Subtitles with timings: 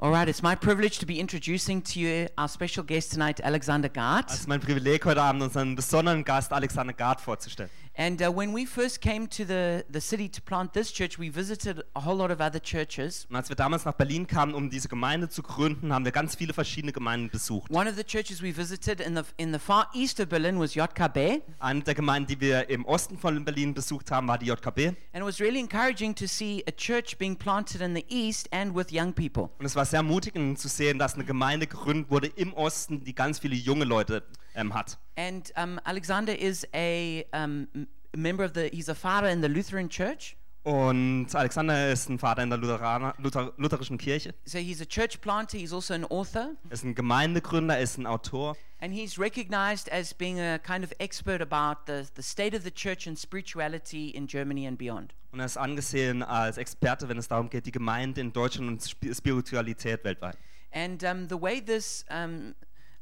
[0.00, 3.92] All it's my privilege to be introducing to you our special guest tonight, Alexander Es
[3.94, 4.30] Gart.
[4.30, 7.68] ist mein Privileg, heute Abend unseren besonderen Gast Alexander Gard vorzustellen.
[8.00, 11.30] And uh, when we first came to the, the city to plant this church, we
[11.30, 13.26] visited a whole lot of other churches.
[13.28, 16.36] Und als wir damals nach Berlin kamen, um diese Gemeinde zu gründen, haben wir ganz
[16.36, 17.68] viele verschiedene Gemeinden besucht.
[17.72, 20.76] One of the churches we visited in the, in the far east of Berlin was
[20.76, 21.42] JKB.
[21.58, 24.94] Eine der Gemeinden, die wir im Osten von Berlin besucht haben, war die JKB.
[25.12, 28.76] And it was really encouraging to see a church being planted in the east and
[28.76, 29.50] with young people.
[29.58, 33.16] Und es war sehr mutigend zu sehen, dass eine Gemeinde gegründet wurde im Osten, die
[33.16, 34.22] ganz viele junge Leute
[34.58, 34.98] ähm, hat.
[35.16, 37.68] And um, Alexander is a um,
[38.14, 40.36] member of the, he's a father in the Lutheran church.
[40.64, 45.20] Und Alexander ist ein Vater in der Lutheraner, Luther, lutherischen Kirche, So he's a church
[45.22, 46.50] planter, he's also an author.
[46.68, 48.54] ist ein Gemeindegründer, ist ein Autor.
[48.80, 52.70] And he's recognized as being a kind of expert about the, the state of the
[52.70, 55.14] church and spirituality in Germany and beyond.
[55.32, 59.14] Und er ist angesehen als Experte, wenn es darum geht, die Gemeinde in Deutschland und
[59.14, 60.36] Spiritualität weltweit.
[60.72, 62.54] And um, the way this um,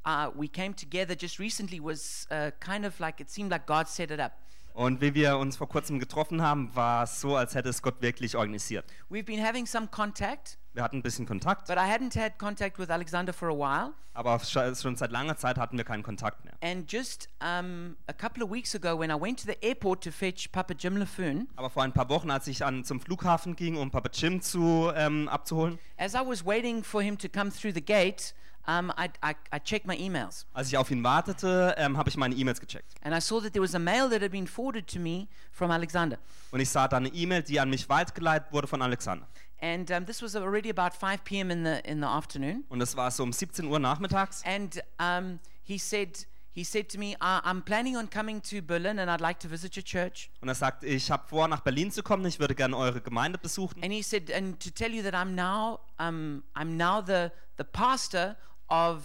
[0.06, 3.88] uh, we came together just recently was uh, kind of like it seemed like God
[3.88, 4.32] set it up.
[4.74, 8.02] Und wie wir uns vor kurzem getroffen haben, war es so, als hätte es Gott
[8.02, 8.84] wirklich organisiert.
[9.08, 12.78] We've been having some contact, Wir hatten ein bisschen Kontakt, but I hadn't had contact
[12.78, 13.94] with Alexander for a while.
[14.12, 16.52] aber sch- schon seit langer Zeit hatten wir keinen Kontakt mehr.
[16.60, 20.10] And just um, a couple of weeks ago, when I went to the airport to
[20.10, 23.78] fetch Papa Jim LaFoon, Aber vor ein paar Wochen, als ich an, zum Flughafen ging,
[23.78, 27.72] um Papa Jim zu, ähm, abzuholen, as I was waiting for him to come through
[27.72, 28.34] the gate,
[28.66, 30.46] um, I, I, I checked my emails.
[30.52, 32.94] als ich auf ihn wartete, ähm, habe ich meine E-Mails gecheckt.
[33.02, 35.70] And I saw that there was a mail that had been forwarded to me from
[35.70, 36.18] Alexander.
[36.50, 39.26] Und ich sah da eine E-Mail, die an mich weitergeleitet wurde von Alexander.
[39.60, 41.50] And um, this was already about 5 p.m.
[41.50, 42.64] in the, in the afternoon.
[42.68, 44.42] Und es war so um 17 Uhr nachmittags.
[44.44, 49.10] And um, he, said, he said to me, I'm planning on coming to Berlin and
[49.10, 50.30] I'd like to visit your church.
[50.42, 53.38] Und er sagt, ich habe vor, nach Berlin zu kommen, ich würde gerne eure Gemeinde
[53.38, 53.82] besuchen.
[53.82, 57.64] And he said, and to tell you that I'm now, um, I'm now the, the
[57.64, 58.36] pastor
[58.68, 59.02] of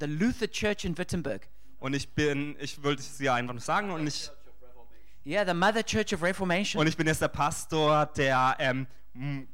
[0.00, 1.48] the Luther Church in Wittenberg.
[1.78, 4.30] Und ich bin, ich wollte es dir einfach nur sagen, und ich,
[5.24, 6.80] Yeah, the Mother Church of Reformation.
[6.80, 8.88] und ich bin jetzt der Pastor der ähm,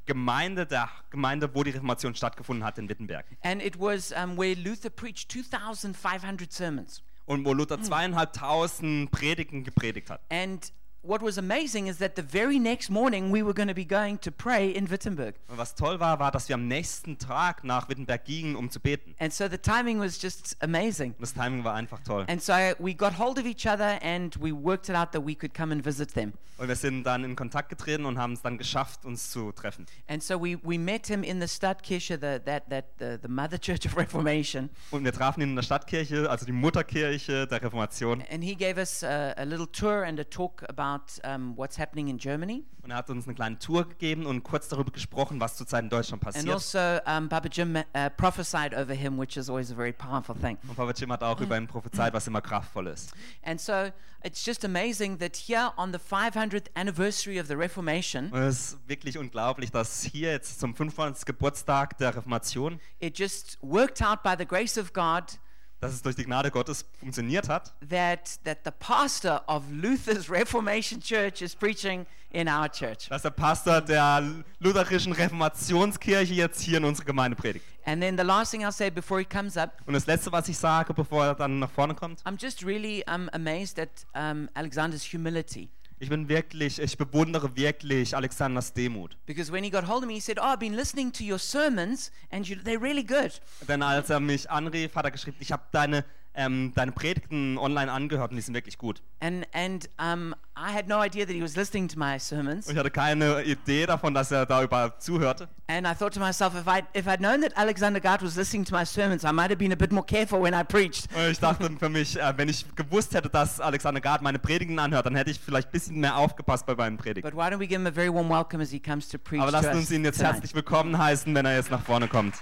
[0.06, 3.26] Gemeinde, der Gemeinde, wo die Reformation stattgefunden hat in Wittenberg.
[3.42, 7.02] And it was um, where Luther preached 2,500 sermons.
[7.26, 10.22] Und wo Luther zweieinhalbtausend Predigten gepredigt hat.
[10.30, 10.72] And
[11.02, 14.18] what was amazing is that the very next morning we were going to be going
[14.18, 15.34] to pray in Wittenberg.
[15.48, 18.80] Und was toll war, war, dass wir am nächsten Tag nach Wittenberg gingen, um zu
[18.80, 19.14] beten.
[19.18, 21.14] And so the timing was just amazing.
[21.20, 22.24] Das Timing war einfach toll.
[22.28, 25.34] And so we got hold of each other and we worked it out that we
[25.34, 26.32] could come and visit them.
[26.58, 29.86] Und wir sind dann in Kontakt getreten und haben es dann geschafft, uns zu treffen.
[30.08, 33.60] And so we, we met him in the Stadtkirche, the, that, that, the, the Mother
[33.60, 34.68] Church of Reformation.
[34.90, 38.24] Und wir trafen ihn in der Stadtkirche, also die Mutterkirche der Reformation.
[38.28, 40.87] And he gave us a, a little tour and a talk about
[41.24, 42.64] um, what's happening in Germany.
[42.82, 45.90] Und er hat uns eine kleine Tour gegeben und kurz darüber gesprochen, was zurzeit in
[45.90, 46.54] Deutschland And passiert.
[46.54, 47.82] also, um, Papa Jim uh,
[48.16, 50.56] prophesied over him, which is always a very powerful thing.
[50.66, 53.12] Und Papa Jim hat auch über ihn prophezeit, was immer kraftvoll ist.
[53.42, 53.90] And so
[54.24, 58.88] it's just amazing that here on the 500th anniversary of the Reformation, Und es ist
[58.88, 61.26] wirklich unglaublich, dass hier jetzt zum 500.
[61.26, 65.38] Geburtstag der Reformation, it just worked out by the grace of God
[65.80, 71.00] dass es durch die Gnade Gottes funktioniert hat, that, that the pastor of Luther's Reformation
[71.00, 73.08] Church is preaching in our church.
[73.08, 74.22] dass der Pastor der
[74.58, 77.64] lutherischen Reformationskirche jetzt hier in unserer Gemeinde predigt.
[77.86, 80.48] And then the last thing I'll say before he comes up, Und das Letzte, was
[80.48, 84.48] ich sage, bevor er dann nach vorne kommt, I'm just really um, amazed at um,
[84.54, 85.70] Alexander's humility.
[86.00, 89.16] Ich bin wirklich, ich bewundere wirklich Alexanders Demut.
[89.26, 91.38] Because when he got hold of me, he said, Oh, I've been listening to your
[91.38, 93.40] sermons and you, they're really good.
[93.66, 96.04] Denn als er mich anrief, hat er geschrieben, ich habe deine,
[96.38, 99.02] ähm, deine Predigten online angehört und die sind wirklich gut.
[99.20, 102.66] And, and um, I had no idea that he was listening to my sermons.
[102.66, 105.48] Und ich hatte keine Idee davon, dass er da überhaupt zuhörte.
[105.66, 108.64] And I thought to myself, if I'd, if I'd known that Alexander Gart was listening
[108.64, 111.08] to my sermons, I might have been a bit more careful when I preached.
[111.14, 114.78] Und ich dachte für mich, äh, wenn ich gewusst hätte, dass Alexander Gard meine Predigten
[114.78, 117.28] anhört, dann hätte ich vielleicht ein bisschen mehr aufgepasst bei meinen Predigten.
[117.28, 119.42] But why don't we give him a very warm welcome as he comes to preach
[119.42, 120.34] Aber lasst uns ihn jetzt tonight.
[120.34, 122.36] herzlich willkommen heißen, wenn er jetzt nach vorne kommt.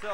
[0.00, 0.08] So.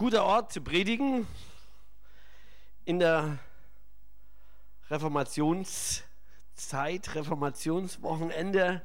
[0.00, 1.26] Guter Ort zu predigen
[2.86, 3.38] in der
[4.88, 8.80] Reformationszeit, Reformationswochenende.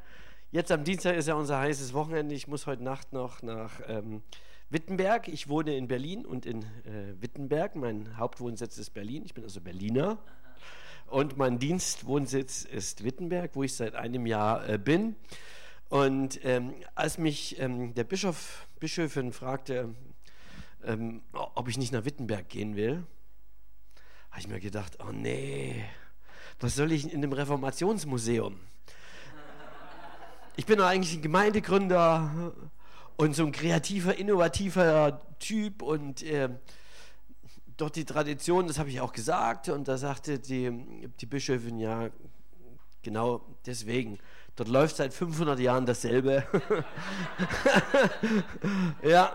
[0.52, 2.36] Jetzt am Dienstag ist ja unser heißes Wochenende.
[2.36, 4.24] Ich muss heute Nacht noch nach ähm,
[4.70, 5.30] Wittenberg.
[5.30, 7.78] Ich wohne in Berlin und in äh, Wittenberg.
[7.78, 9.24] Mein Hauptwohnsitz ist Berlin.
[9.24, 10.18] Ich bin also Berliner.
[11.08, 15.16] Und mein Dienstwohnsitz ist Wittenberg, wo ich seit einem Jahr äh, bin.
[15.88, 19.96] Und ähm, als mich ähm, der Bischof, Bischöfin fragte,
[20.86, 23.04] ähm, ob ich nicht nach Wittenberg gehen will,
[24.32, 25.84] habe ich mir gedacht, oh nee,
[26.60, 28.60] was soll ich in dem Reformationsmuseum?
[30.58, 32.54] Ich bin doch eigentlich ein Gemeindegründer
[33.18, 36.50] und so ein kreativer, innovativer Typ und äh,
[37.78, 42.10] doch die Tradition, das habe ich auch gesagt, und da sagte die, die Bischöfin, ja,
[43.02, 44.18] genau deswegen.
[44.56, 46.46] Dort läuft seit 500 Jahren dasselbe.
[49.04, 49.34] ja,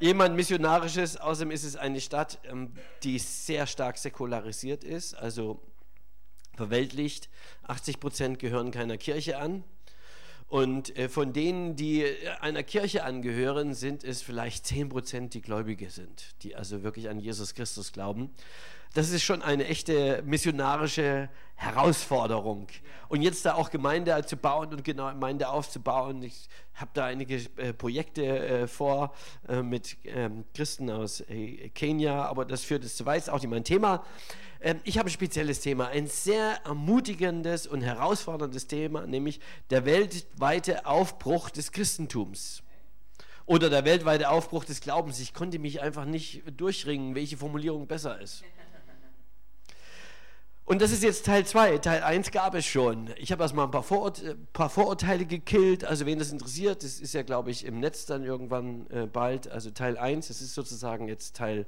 [0.00, 2.72] jemand Missionarisches, außerdem ist es eine Stadt, ähm,
[3.02, 5.60] die sehr stark säkularisiert ist, also
[6.56, 7.28] verweltlicht.
[7.64, 9.64] 80 Prozent gehören keiner Kirche an.
[10.48, 12.06] Und äh, von denen, die
[12.40, 17.18] einer Kirche angehören, sind es vielleicht 10 Prozent, die Gläubige sind, die also wirklich an
[17.18, 18.30] Jesus Christus glauben.
[18.94, 22.68] Das ist schon eine echte missionarische Herausforderung.
[23.08, 26.22] Und jetzt da auch Gemeinde zu bauen und genau Gemeinde aufzubauen.
[26.22, 29.14] Ich habe da einige äh, Projekte äh, vor
[29.48, 31.22] äh, mit ähm, Christen aus
[31.74, 34.04] Kenia, aber das führt es zu weit, auch nicht mein Thema.
[34.60, 39.40] Ähm, ich habe ein spezielles Thema, ein sehr ermutigendes und herausforderndes Thema, nämlich
[39.70, 42.62] der weltweite Aufbruch des Christentums
[43.46, 45.20] oder der weltweite Aufbruch des Glaubens.
[45.20, 48.42] Ich konnte mich einfach nicht durchringen, welche Formulierung besser ist.
[50.68, 51.78] Und das ist jetzt Teil 2.
[51.78, 53.10] Teil 1 gab es schon.
[53.18, 55.84] Ich habe erstmal ein paar, Vorurt äh, paar, Vorurteile gekillt.
[55.84, 59.46] Also wen das interessiert, das ist ja, glaube ich, im Netz dann irgendwann äh, bald.
[59.48, 61.66] Also Teil 1, das ist sozusagen jetzt Teil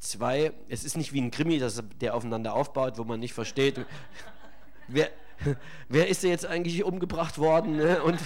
[0.00, 0.52] 2.
[0.68, 3.80] Es ist nicht wie ein Krimi, das, der aufeinander aufbaut, wo man nicht versteht,
[4.88, 5.08] wer,
[5.88, 7.76] wer ist jetzt eigentlich umgebracht worden.
[7.76, 8.02] Ne?
[8.02, 8.18] Und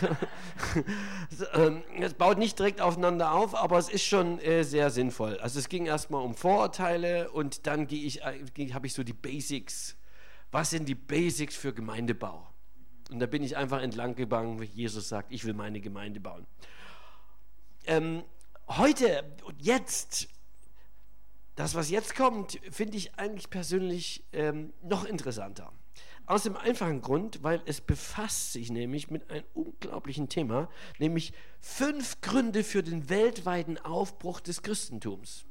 [1.55, 5.38] ähm, es baut nicht direkt aufeinander auf, aber es ist schon äh, sehr sinnvoll.
[5.38, 9.94] Also es ging erstmal um Vorurteile und dann ich, äh, habe ich so die Basics
[10.50, 12.49] was sind die Basics für Gemeindebau?
[13.11, 16.47] Und da bin ich einfach entlang gegangen, wie Jesus sagt, ich will meine Gemeinde bauen.
[17.87, 18.23] Ähm,
[18.69, 20.29] heute und jetzt,
[21.55, 25.73] das, was jetzt kommt, finde ich eigentlich persönlich ähm, noch interessanter.
[26.27, 30.69] Aus dem einfachen Grund, weil es befasst sich nämlich mit einem unglaublichen Thema,
[30.99, 35.48] nämlich fünf Gründe für den weltweiten Aufbruch des Christentums.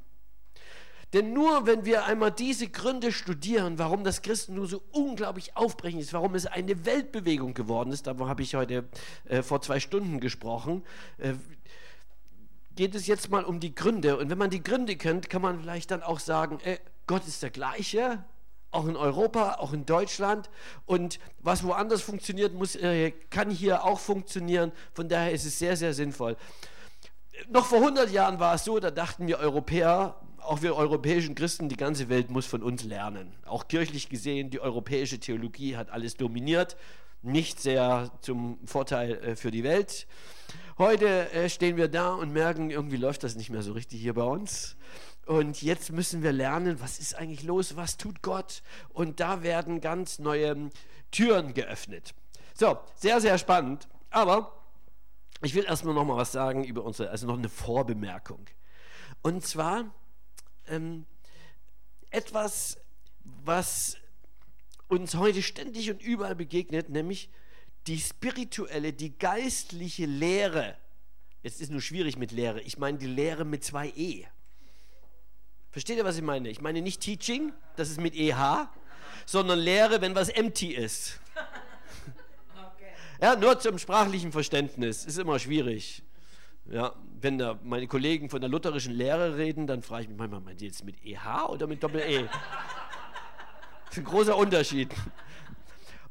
[1.12, 6.12] Denn nur wenn wir einmal diese Gründe studieren, warum das Christentum so unglaublich aufbrechend ist,
[6.12, 8.88] warum es eine Weltbewegung geworden ist, darüber habe ich heute
[9.24, 10.84] äh, vor zwei Stunden gesprochen,
[11.16, 11.34] äh,
[12.76, 14.18] geht es jetzt mal um die Gründe.
[14.18, 17.42] Und wenn man die Gründe kennt, kann man vielleicht dann auch sagen, äh, Gott ist
[17.42, 18.22] der gleiche,
[18.70, 20.50] auch in Europa, auch in Deutschland.
[20.84, 24.72] Und was woanders funktioniert, muss, äh, kann hier auch funktionieren.
[24.92, 26.36] Von daher ist es sehr, sehr sinnvoll.
[27.48, 31.68] Noch vor 100 Jahren war es so, da dachten wir Europäer, auch wir europäischen Christen,
[31.68, 33.32] die ganze Welt muss von uns lernen.
[33.46, 36.76] Auch kirchlich gesehen, die europäische Theologie hat alles dominiert,
[37.22, 40.06] nicht sehr zum Vorteil äh, für die Welt.
[40.78, 44.14] Heute äh, stehen wir da und merken, irgendwie läuft das nicht mehr so richtig hier
[44.14, 44.76] bei uns.
[45.26, 48.62] Und jetzt müssen wir lernen, was ist eigentlich los, was tut Gott?
[48.88, 50.70] Und da werden ganz neue
[51.10, 52.14] Türen geöffnet.
[52.54, 53.88] So, sehr, sehr spannend.
[54.10, 54.64] Aber
[55.42, 58.46] ich will erstmal noch mal was sagen über unsere, also noch eine Vorbemerkung.
[59.22, 59.92] Und zwar
[60.70, 61.06] ähm,
[62.10, 62.78] etwas,
[63.44, 63.96] was
[64.88, 67.30] uns heute ständig und überall begegnet, nämlich
[67.86, 70.76] die spirituelle, die geistliche Lehre.
[71.42, 72.60] Jetzt ist nur schwierig mit Lehre.
[72.62, 74.26] Ich meine die Lehre mit zwei E.
[75.70, 76.48] Versteht ihr, was ich meine?
[76.48, 78.68] Ich meine nicht Teaching, das ist mit EH,
[79.26, 81.20] sondern Lehre, wenn was empty ist.
[83.20, 85.04] Ja, nur zum sprachlichen Verständnis.
[85.04, 86.04] Ist immer schwierig.
[86.70, 90.40] Ja, wenn da meine Kollegen von der lutherischen Lehre reden, dann frage ich mich manchmal,
[90.40, 92.24] meint ihr jetzt mit EH oder mit Doppel-E?
[92.24, 92.32] Das
[93.92, 94.94] ist ein großer Unterschied.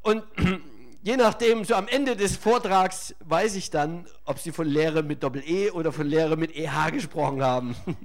[0.02, 0.24] Und
[1.02, 5.22] je nachdem, so am Ende des Vortrags weiß ich dann, ob sie von Lehre mit
[5.22, 7.76] Doppel-E oder von Lehre mit EH gesprochen haben.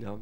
[0.00, 0.18] ja.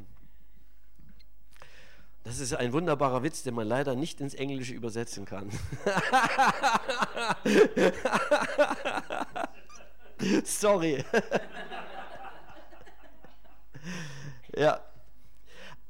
[2.25, 5.49] Das ist ein wunderbarer Witz, den man leider nicht ins Englische übersetzen kann.
[10.45, 11.05] Sorry.
[14.57, 14.81] ja.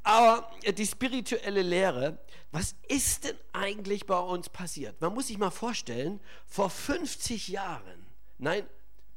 [0.02, 2.18] Aber die spirituelle Lehre,
[2.50, 5.00] was ist denn eigentlich bei uns passiert?
[5.00, 8.06] Man muss sich mal vorstellen, vor 50 Jahren,
[8.38, 8.66] nein,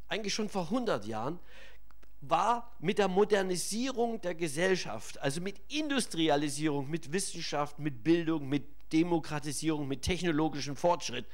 [0.09, 1.39] eigentlich schon vor 100 Jahren,
[2.19, 9.87] war mit der Modernisierung der Gesellschaft, also mit Industrialisierung, mit Wissenschaft, mit Bildung, mit Demokratisierung,
[9.87, 11.25] mit technologischem Fortschritt,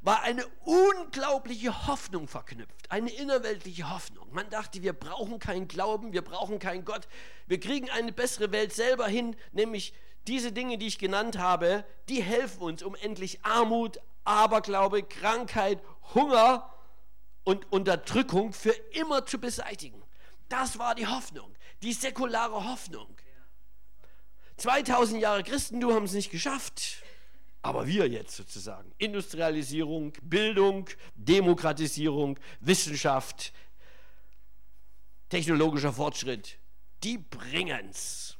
[0.00, 4.28] war eine unglaubliche Hoffnung verknüpft, eine innerweltliche Hoffnung.
[4.32, 7.08] Man dachte, wir brauchen keinen Glauben, wir brauchen keinen Gott,
[7.46, 9.92] wir kriegen eine bessere Welt selber hin, nämlich
[10.26, 15.82] diese Dinge, die ich genannt habe, die helfen uns, um endlich Armut, Aberglaube, Krankheit,
[16.14, 16.72] Hunger
[17.44, 20.02] und Unterdrückung für immer zu beseitigen.
[20.48, 23.08] Das war die Hoffnung, die säkulare Hoffnung.
[24.58, 27.02] 2000 Jahre Christentum haben es nicht geschafft.
[27.62, 28.92] Aber wir jetzt sozusagen.
[28.98, 33.52] Industrialisierung, Bildung, Demokratisierung, Wissenschaft,
[35.28, 36.58] technologischer Fortschritt,
[37.02, 38.36] die bringen's.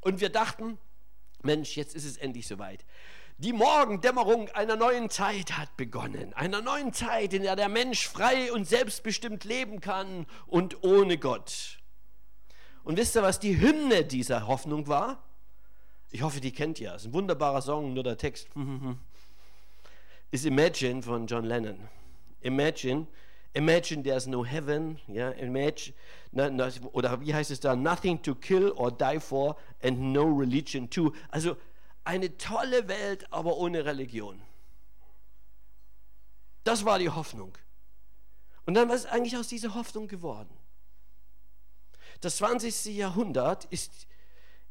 [0.00, 0.78] Und wir dachten,
[1.42, 2.84] Mensch, jetzt ist es endlich soweit.
[3.38, 6.32] Die Morgendämmerung einer neuen Zeit hat begonnen.
[6.34, 11.80] Einer neuen Zeit, in der der Mensch frei und selbstbestimmt leben kann und ohne Gott.
[12.84, 15.23] Und wisst ihr, was die Hymne dieser Hoffnung war?
[16.14, 16.94] Ich hoffe, die kennt ihr.
[16.94, 18.46] Es ist ein wunderbarer Song, nur der Text
[20.30, 21.88] ist Imagine von John Lennon.
[22.40, 23.08] Imagine,
[23.52, 25.92] imagine there's no heaven, ja, imagine,
[26.30, 30.22] na, na, oder wie heißt es da, nothing to kill or die for and no
[30.22, 31.12] religion too.
[31.30, 31.56] Also
[32.04, 34.40] eine tolle Welt, aber ohne Religion.
[36.62, 37.58] Das war die Hoffnung.
[38.66, 40.56] Und dann was ist eigentlich aus dieser Hoffnung geworden?
[42.20, 42.84] Das 20.
[42.94, 44.06] Jahrhundert ist,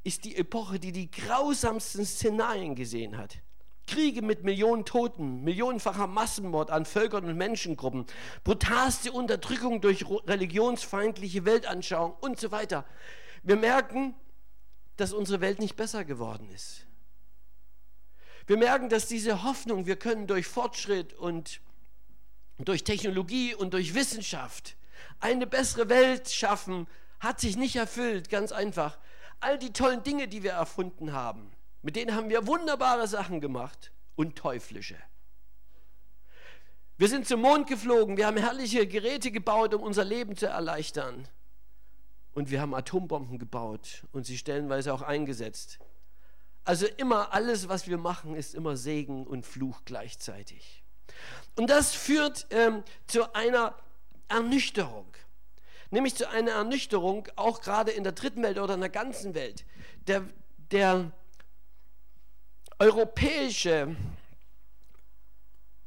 [0.03, 3.37] ist die Epoche, die die grausamsten Szenarien gesehen hat.
[3.85, 8.05] Kriege mit Millionen Toten, millionenfacher Massenmord an Völkern und Menschengruppen,
[8.43, 12.85] brutalste Unterdrückung durch religionsfeindliche Weltanschauung und so weiter.
[13.43, 14.15] Wir merken,
[14.95, 16.85] dass unsere Welt nicht besser geworden ist.
[18.45, 21.61] Wir merken, dass diese Hoffnung, wir können durch Fortschritt und
[22.57, 24.75] durch Technologie und durch Wissenschaft
[25.19, 26.87] eine bessere Welt schaffen,
[27.19, 28.97] hat sich nicht erfüllt, ganz einfach.
[29.43, 33.91] All die tollen Dinge, die wir erfunden haben, mit denen haben wir wunderbare Sachen gemacht
[34.15, 34.95] und teuflische.
[36.97, 41.27] Wir sind zum Mond geflogen, wir haben herrliche Geräte gebaut, um unser Leben zu erleichtern.
[42.33, 45.79] Und wir haben Atombomben gebaut und sie stellenweise auch eingesetzt.
[46.63, 50.83] Also immer alles, was wir machen, ist immer Segen und Fluch gleichzeitig.
[51.57, 53.75] Und das führt ähm, zu einer
[54.29, 55.11] Ernüchterung.
[55.93, 59.63] Nämlich zu einer Ernüchterung, auch gerade in der dritten Welt oder in der ganzen Welt.
[60.07, 60.23] Der,
[60.71, 61.11] der
[62.79, 63.95] europäische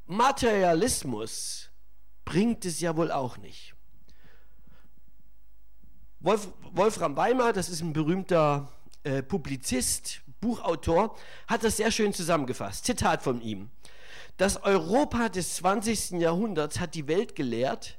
[0.06, 1.70] Materialismus
[2.24, 3.74] bringt es ja wohl auch nicht.
[6.20, 8.72] Wolf, Wolfram Weimar, das ist ein berühmter
[9.02, 11.16] äh, Publizist, Buchautor,
[11.48, 12.84] hat das sehr schön zusammengefasst.
[12.84, 13.70] Zitat von ihm.
[14.36, 16.20] Das Europa des 20.
[16.20, 17.98] Jahrhunderts hat die Welt gelehrt,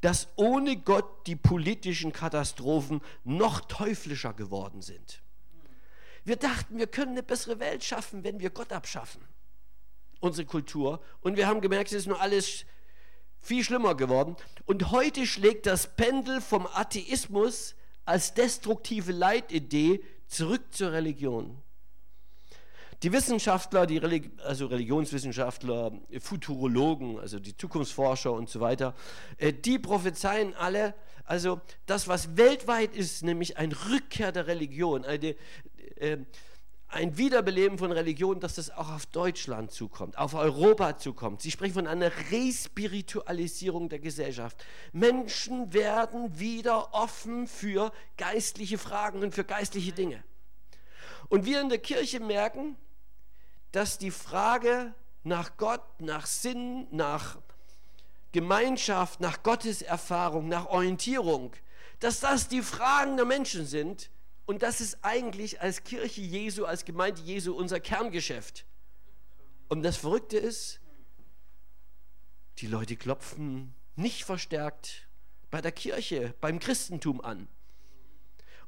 [0.00, 5.22] dass ohne Gott die politischen Katastrophen noch teuflischer geworden sind.
[6.24, 9.22] Wir dachten, wir können eine bessere Welt schaffen, wenn wir Gott abschaffen,
[10.20, 11.00] unsere Kultur.
[11.20, 12.64] Und wir haben gemerkt, es ist nur alles
[13.40, 14.36] viel schlimmer geworden.
[14.66, 21.62] Und heute schlägt das Pendel vom Atheismus als destruktive Leitidee zurück zur Religion.
[23.02, 28.94] Die Wissenschaftler, die Religi also Religionswissenschaftler, Futurologen, also die Zukunftsforscher und so weiter,
[29.38, 35.34] äh, die prophezeien alle, also das, was weltweit ist, nämlich ein Rückkehr der Religion, eine,
[35.96, 36.18] äh,
[36.88, 41.40] ein Wiederbeleben von Religion, dass das auch auf Deutschland zukommt, auf Europa zukommt.
[41.40, 44.62] Sie sprechen von einer Respiritualisierung der Gesellschaft.
[44.92, 50.22] Menschen werden wieder offen für geistliche Fragen und für geistliche Dinge.
[51.30, 52.76] Und wir in der Kirche merken,
[53.72, 57.38] dass die Frage nach Gott, nach Sinn, nach
[58.32, 61.52] Gemeinschaft, nach Gotteserfahrung, nach Orientierung,
[61.98, 64.10] dass das die Fragen der Menschen sind,
[64.46, 68.66] und das ist eigentlich als Kirche Jesu, als Gemeinde Jesu unser Kerngeschäft.
[69.68, 70.80] Und das Verrückte ist,
[72.58, 75.08] die Leute klopfen nicht verstärkt
[75.50, 77.46] bei der Kirche, beim Christentum an.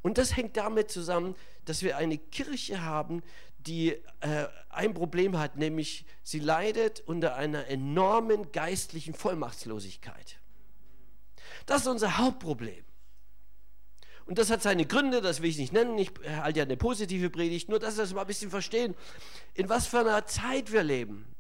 [0.03, 3.23] Und das hängt damit zusammen, dass wir eine Kirche haben,
[3.59, 10.41] die äh, ein Problem hat, nämlich sie leidet unter einer enormen geistlichen Vollmachtslosigkeit.
[11.67, 12.85] Das ist unser Hauptproblem.
[14.27, 15.99] Und das hat seine Gründe, das will ich nicht nennen.
[15.99, 18.95] Ich halte ja eine positive Predigt, nur dass wir das mal ein bisschen verstehen,
[19.55, 21.35] in was für einer Zeit wir leben.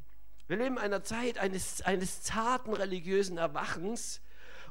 [0.49, 4.21] Wir leben in einer Zeit eines, eines zarten religiösen Erwachens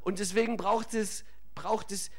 [0.02, 1.24] und deswegen braucht es,
[1.56, 2.12] braucht es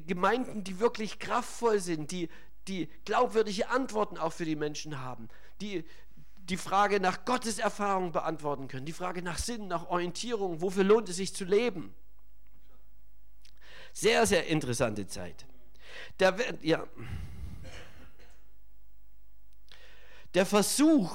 [0.00, 2.28] Gemeinden, die wirklich kraftvoll sind, die,
[2.68, 5.28] die glaubwürdige Antworten auch für die Menschen haben,
[5.60, 5.84] die
[6.48, 11.08] die Frage nach Gottes Erfahrung beantworten können, die Frage nach Sinn, nach Orientierung, wofür lohnt
[11.08, 11.94] es sich zu leben.
[13.92, 15.46] Sehr, sehr interessante Zeit.
[16.20, 16.86] Der, ja.
[20.34, 21.10] Der Versuch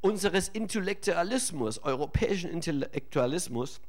[0.00, 3.80] unseres Intellektualismus, europäischen Intellektualismus,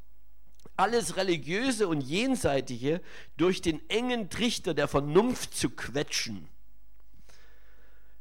[0.78, 3.02] alles Religiöse und Jenseitige
[3.38, 6.48] durch den engen Trichter der Vernunft zu quetschen,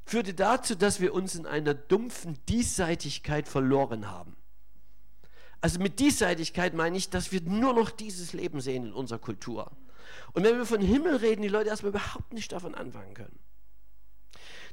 [0.04, 4.36] führte dazu, dass wir uns in einer dumpfen Diesseitigkeit verloren haben.
[5.60, 9.70] Also mit Diesseitigkeit meine ich, dass wir nur noch dieses Leben sehen in unserer Kultur.
[10.34, 13.38] Und wenn wir von Himmel reden, die Leute erstmal überhaupt nicht davon anfangen können.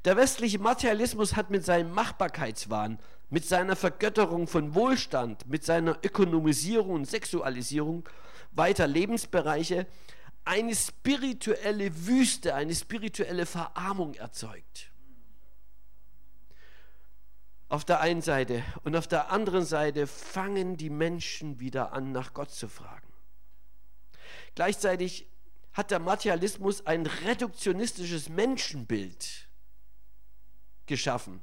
[0.05, 6.95] Der westliche Materialismus hat mit seinem Machbarkeitswahn, mit seiner Vergötterung von Wohlstand, mit seiner Ökonomisierung
[6.95, 8.07] und Sexualisierung
[8.51, 9.85] weiter Lebensbereiche
[10.43, 14.91] eine spirituelle Wüste, eine spirituelle Verarmung erzeugt.
[17.69, 22.33] Auf der einen Seite und auf der anderen Seite fangen die Menschen wieder an, nach
[22.33, 23.07] Gott zu fragen.
[24.55, 25.27] Gleichzeitig
[25.71, 29.47] hat der Materialismus ein reduktionistisches Menschenbild
[30.85, 31.41] geschaffen.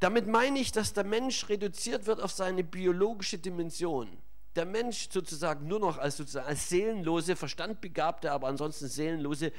[0.00, 4.16] Damit meine ich, dass der Mensch reduziert wird auf seine biologische Dimension.
[4.56, 9.52] Der Mensch sozusagen nur noch als, sozusagen als seelenlose, verstandbegabte, aber ansonsten seelenlose,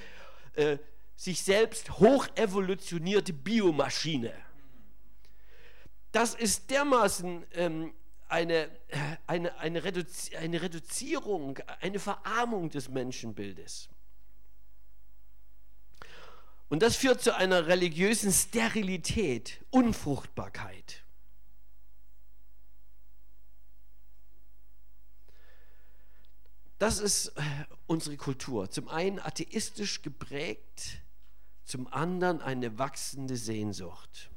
[0.54, 0.78] äh,
[1.16, 4.34] sich selbst hoch evolutionierte Biomaschine.
[6.12, 7.94] Das ist dermaßen ähm,
[8.28, 8.70] eine,
[9.28, 13.90] eine, eine, Reduzi eine Reduzierung, eine Verarmung des Menschenbildes.
[16.72, 21.04] Und das führt zu einer religiösen Sterilität, Unfruchtbarkeit.
[26.80, 27.42] Das ist äh,
[27.88, 28.72] unsere Kultur.
[28.72, 31.02] Zum einen atheistisch geprägt,
[31.66, 34.30] zum anderen eine wachsende Sehnsucht.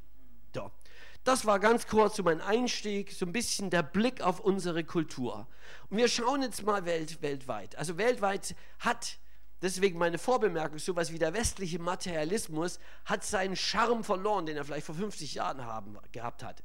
[1.23, 5.47] Das war ganz kurz so mein Einstieg, so ein bisschen der Blick auf unsere Kultur.
[5.89, 7.77] Und wir schauen jetzt mal welt, weltweit.
[7.77, 9.19] Also weltweit hat,
[9.65, 14.87] deswegen meine Vorbemerkung, sowas wie der westliche Materialismus hat seinen Charme verloren, den er vielleicht
[14.87, 16.63] vor 50 Jahren haben, gehabt hat.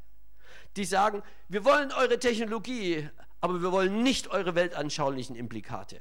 [0.75, 3.09] Die sagen, wir wollen eure Technologie,
[3.41, 5.99] aber wir wollen nicht eure weltanschaulichen Implikate.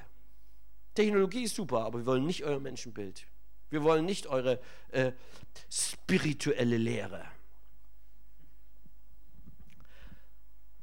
[0.94, 3.26] Technologie ist super, aber wir wollen nicht euer Menschenbild.
[3.70, 5.12] Wir wollen nicht eure äh,
[5.70, 7.24] spirituelle Lehre.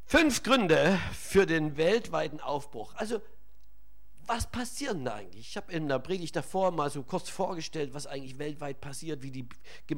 [0.06, 2.94] Fünf Gründe für den weltweiten Aufbruch.
[2.96, 3.22] Also,
[4.28, 5.50] was passiert denn eigentlich?
[5.50, 9.32] Ich habe in der Predigt davor mal so kurz vorgestellt, was eigentlich weltweit passiert, wie
[9.32, 9.48] die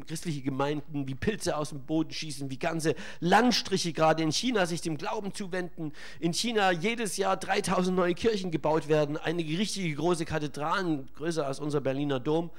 [0.06, 4.82] christlichen Gemeinden wie Pilze aus dem Boden schießen, wie ganze Landstriche gerade in China sich
[4.82, 5.94] dem Glauben zuwenden.
[6.20, 11.60] In China jedes Jahr 3000 neue Kirchen gebaut werden, einige richtige große Kathedralen, größer als
[11.60, 12.52] unser Berliner Dom.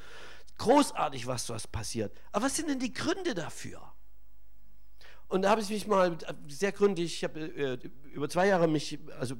[0.58, 2.12] Großartig, was was passiert.
[2.32, 3.80] Aber was sind denn die Gründe dafür?
[5.28, 6.16] Und da habe ich mich mal
[6.48, 7.78] sehr gründlich, ich habe äh,
[8.12, 9.36] über zwei Jahre mich, also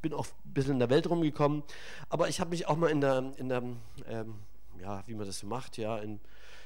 [0.00, 1.62] bin auch ein bisschen in der Welt rumgekommen,
[2.08, 3.62] aber ich habe mich auch mal in der, in der
[4.08, 4.34] ähm,
[4.80, 6.20] ja, wie man das so macht, ja, in,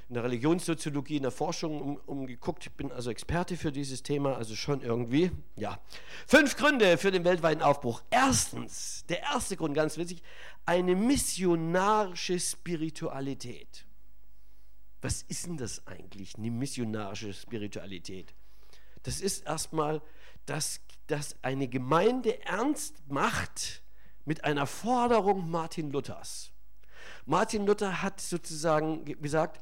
[0.08, 2.66] in der Religionssoziologie, in der Forschung um, umgeguckt.
[2.66, 5.80] Ich bin also Experte für dieses Thema, also schon irgendwie, ja.
[6.26, 8.02] Fünf Gründe für den weltweiten Aufbruch.
[8.10, 10.22] Erstens, der erste Grund, ganz witzig,
[10.66, 13.86] eine missionarische Spiritualität.
[15.00, 18.34] Was ist denn das eigentlich, eine missionarische Spiritualität?
[19.02, 20.00] Das ist erstmal,
[20.46, 23.82] dass, dass eine Gemeinde ernst macht
[24.24, 26.52] mit einer Forderung Martin Luthers.
[27.26, 29.60] Martin Luther hat sozusagen gesagt,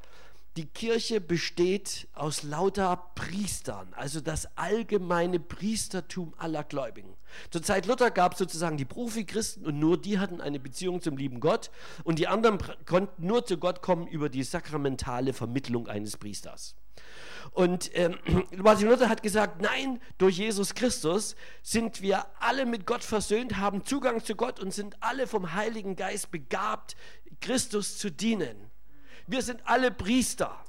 [0.57, 7.15] die Kirche besteht aus lauter Priestern, also das allgemeine Priestertum aller Gläubigen.
[7.51, 11.15] Zur Zeit Luther gab es sozusagen die Profi-Christen und nur die hatten eine Beziehung zum
[11.15, 11.71] lieben Gott
[12.03, 16.75] und die anderen konnten nur zu Gott kommen über die sakramentale Vermittlung eines Priesters.
[17.51, 18.17] Und ähm,
[18.57, 23.83] Martin Luther hat gesagt, nein, durch Jesus Christus sind wir alle mit Gott versöhnt, haben
[23.83, 26.95] Zugang zu Gott und sind alle vom Heiligen Geist begabt,
[27.41, 28.71] Christus zu dienen.
[29.27, 30.63] Wir sind alle Priester.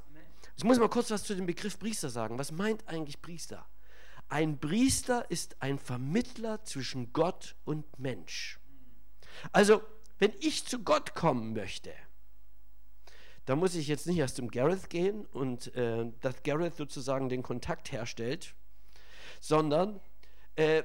[0.57, 2.39] Ich muss mal kurz was zu dem Begriff Priester sagen.
[2.39, 3.67] Was meint eigentlich Priester?
[4.29, 8.59] Ein Priester ist ein Vermittler zwischen Gott und Mensch.
[9.53, 9.83] Also,
[10.19, 11.93] wenn ich zu Gott kommen möchte,
[13.45, 17.43] da muss ich jetzt nicht erst zum Gareth gehen und äh, dass Gareth sozusagen den
[17.43, 18.55] Kontakt herstellt,
[19.41, 20.01] sondern
[20.55, 20.85] äh,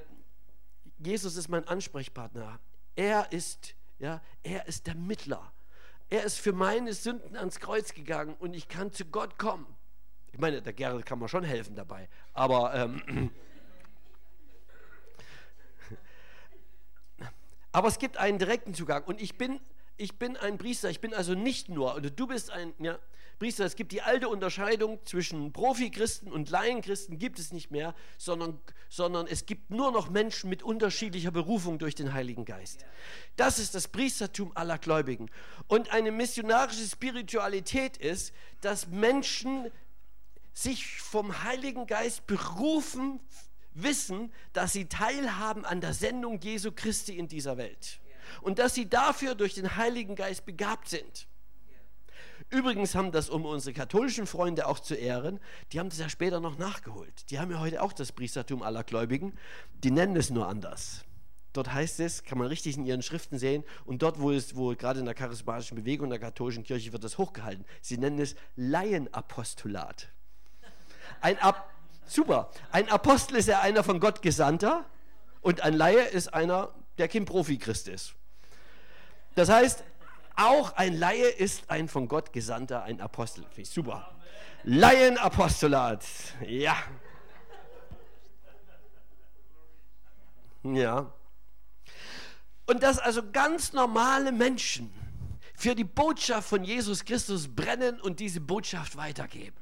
[0.98, 2.58] Jesus ist mein Ansprechpartner.
[2.96, 5.52] Er ist, ja, er ist der Mittler.
[6.10, 9.66] Er ist für meine Sünden ans Kreuz gegangen und ich kann zu Gott kommen.
[10.32, 13.30] Ich meine, der Gerald kann mir schon helfen dabei, aber ähm,
[17.72, 19.60] aber es gibt einen direkten Zugang und ich bin
[19.98, 22.98] ich bin ein Priester, ich bin also nicht nur, oder du bist ein ja,
[23.38, 28.60] Priester, es gibt die alte Unterscheidung zwischen Profi-Christen und Laienchristen, gibt es nicht mehr, sondern,
[28.88, 32.84] sondern es gibt nur noch Menschen mit unterschiedlicher Berufung durch den Heiligen Geist.
[33.36, 35.30] Das ist das Priestertum aller Gläubigen.
[35.66, 39.70] Und eine missionarische Spiritualität ist, dass Menschen
[40.52, 43.20] sich vom Heiligen Geist berufen
[43.74, 48.00] wissen, dass sie teilhaben an der Sendung Jesu Christi in dieser Welt
[48.42, 51.26] und dass sie dafür durch den Heiligen Geist begabt sind.
[52.50, 55.38] Übrigens haben das, um unsere katholischen Freunde auch zu ehren,
[55.72, 57.30] die haben das ja später noch nachgeholt.
[57.30, 59.36] Die haben ja heute auch das Priestertum aller Gläubigen,
[59.84, 61.04] die nennen es nur anders.
[61.52, 64.74] Dort heißt es, kann man richtig in ihren Schriften sehen, und dort, wo es, wo
[64.74, 67.64] gerade in der charismatischen Bewegung der katholischen Kirche wird das hochgehalten.
[67.82, 70.08] Sie nennen es Laienapostolat.
[71.20, 71.70] Ein Ab
[72.08, 72.50] Super.
[72.72, 74.86] Ein Apostel ist ja einer von Gott Gesandter
[75.42, 78.14] und ein Laie ist einer, der kein Profi-Christ ist.
[79.38, 79.84] Das heißt,
[80.34, 83.44] auch ein Laie ist ein von Gott Gesandter, ein Apostel.
[83.44, 84.10] Finde ich super.
[84.64, 86.04] Laienapostolat.
[86.44, 86.76] Ja.
[90.64, 91.12] Ja.
[92.66, 94.92] Und dass also ganz normale Menschen
[95.54, 99.56] für die Botschaft von Jesus Christus brennen und diese Botschaft weitergeben.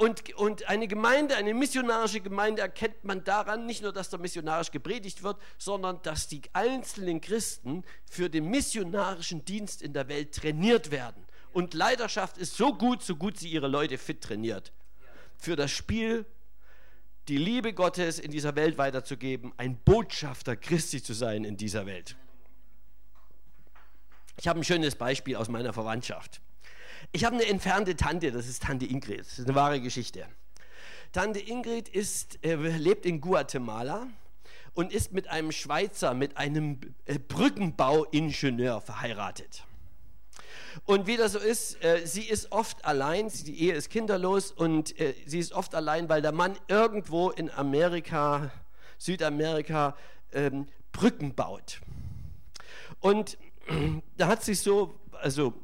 [0.00, 4.70] Und, und eine Gemeinde, eine missionarische Gemeinde erkennt man daran, nicht nur, dass da missionarisch
[4.70, 10.90] gepredigt wird, sondern dass die einzelnen Christen für den missionarischen Dienst in der Welt trainiert
[10.90, 11.26] werden.
[11.52, 14.72] Und Leiterschaft ist so gut, so gut sie ihre Leute fit trainiert.
[15.36, 16.24] Für das Spiel,
[17.28, 22.16] die Liebe Gottes in dieser Welt weiterzugeben, ein Botschafter Christi zu sein in dieser Welt.
[24.38, 26.40] Ich habe ein schönes Beispiel aus meiner Verwandtschaft.
[27.12, 29.20] Ich habe eine entfernte Tante, das ist Tante Ingrid.
[29.20, 30.26] Das ist eine wahre Geschichte.
[31.12, 34.06] Tante Ingrid ist, äh, lebt in Guatemala
[34.74, 39.64] und ist mit einem Schweizer, mit einem äh, Brückenbauingenieur verheiratet.
[40.84, 44.98] Und wie das so ist, äh, sie ist oft allein, die Ehe ist kinderlos und
[45.00, 48.50] äh, sie ist oft allein, weil der Mann irgendwo in Amerika,
[48.98, 49.96] Südamerika,
[50.32, 51.80] ähm, Brücken baut.
[53.00, 53.36] Und
[54.16, 55.54] da hat sich so, also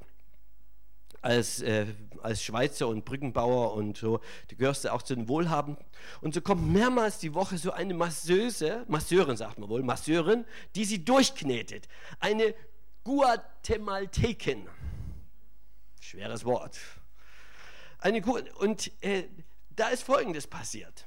[1.27, 1.87] als, äh,
[2.23, 5.85] als Schweizer und Brückenbauer und so, du gehörst ja auch zu den Wohlhabenden.
[6.21, 10.45] Und so kommt mehrmals die Woche so eine Masseuse, Masseurin sagt man wohl, Masseurin,
[10.77, 11.89] die sie durchknetet.
[12.21, 12.55] Eine
[13.03, 14.69] Guatemaltekin.
[16.01, 16.79] Schweres Wort.
[17.99, 19.25] Eine Gu und äh,
[19.71, 21.07] da ist Folgendes passiert.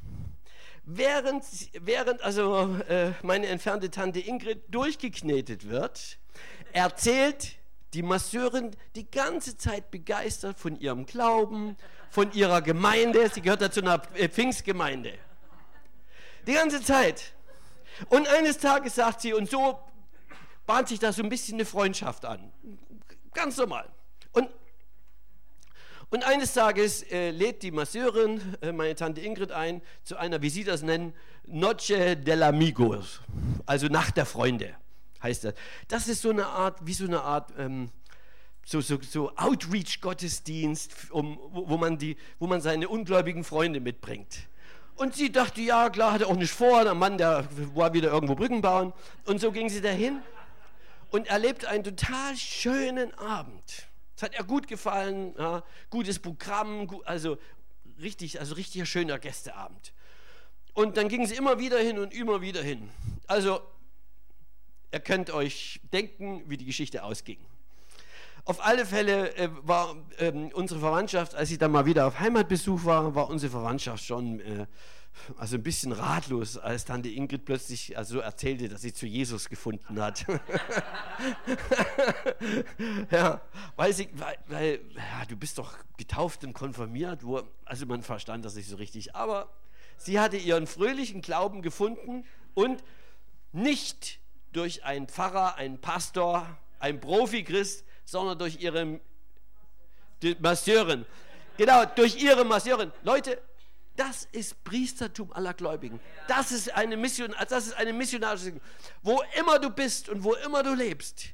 [0.84, 1.46] Während,
[1.80, 6.18] während also äh, meine entfernte Tante Ingrid durchgeknetet wird,
[6.74, 7.59] erzählt
[7.94, 11.76] die Masseurin die ganze Zeit begeistert von ihrem Glauben,
[12.10, 13.30] von ihrer Gemeinde.
[13.30, 15.14] Sie gehört dazu einer äh, Pfingstgemeinde.
[16.48, 17.34] Die ganze Zeit.
[18.10, 19.80] Und eines Tages sagt sie, und so
[20.66, 22.52] bahnt sich da so ein bisschen eine Freundschaft an.
[23.34, 23.90] Ganz normal.
[24.32, 24.50] Und,
[26.12, 30.50] und eines Tages äh, lädt die Masseurin, äh, meine Tante Ingrid, ein zu einer, wie
[30.50, 31.14] sie das nennen,
[31.46, 33.22] Noche del Amigos,
[33.66, 34.76] also Nacht der Freunde
[35.22, 35.54] heißt das.
[35.88, 37.92] Das ist so eine Art, wie so eine Art ähm,
[38.66, 44.48] so, so, so Outreach-Gottesdienst, um, wo, man die, wo man seine ungläubigen Freunde mitbringt.
[44.96, 48.36] Und sie dachte, ja klar, hatte auch nicht vor, der Mann, der war wieder irgendwo
[48.36, 48.94] Brücken bauen.
[49.26, 50.22] Und so ging sie dahin
[51.10, 53.88] und erlebte einen total schönen Abend.
[54.16, 57.38] Es hat ihr gut gefallen, ja, gutes Programm, also
[58.02, 59.94] richtig, also richtiger schöner Gästeabend.
[60.74, 62.90] Und dann ging sie immer wieder hin und immer wieder hin.
[63.28, 63.62] Also
[64.92, 67.38] Ihr könnt euch denken, wie die Geschichte ausging.
[68.46, 72.86] Auf alle Fälle äh, war äh, unsere Verwandtschaft, als ich dann mal wieder auf Heimatbesuch
[72.86, 74.66] war, war unsere Verwandtschaft schon äh,
[75.38, 80.02] also ein bisschen ratlos, als Tante Ingrid plötzlich also erzählte, dass sie zu Jesus gefunden
[80.02, 80.26] hat.
[83.12, 83.42] ja,
[83.76, 88.46] weil, sie, weil, weil ja, du bist doch getauft und konfirmiert, wo, also man verstand
[88.46, 89.50] das nicht so richtig, aber
[89.98, 92.84] sie hatte ihren fröhlichen Glauben gefunden und
[93.52, 94.20] nicht
[94.54, 96.46] durch einen Pfarrer, einen Pastor,
[96.80, 99.00] einen Profi-Christ, sondern durch ihre
[100.40, 101.06] Masseurin.
[101.58, 102.92] Genau, durch ihre Masseurin.
[103.04, 103.42] Leute,
[103.96, 106.00] das ist Priestertum aller Gläubigen.
[106.28, 108.60] Das ist eine Mission, das ist eine missionarische.
[109.04, 111.26] Wo immer du bist und wo immer du lebst,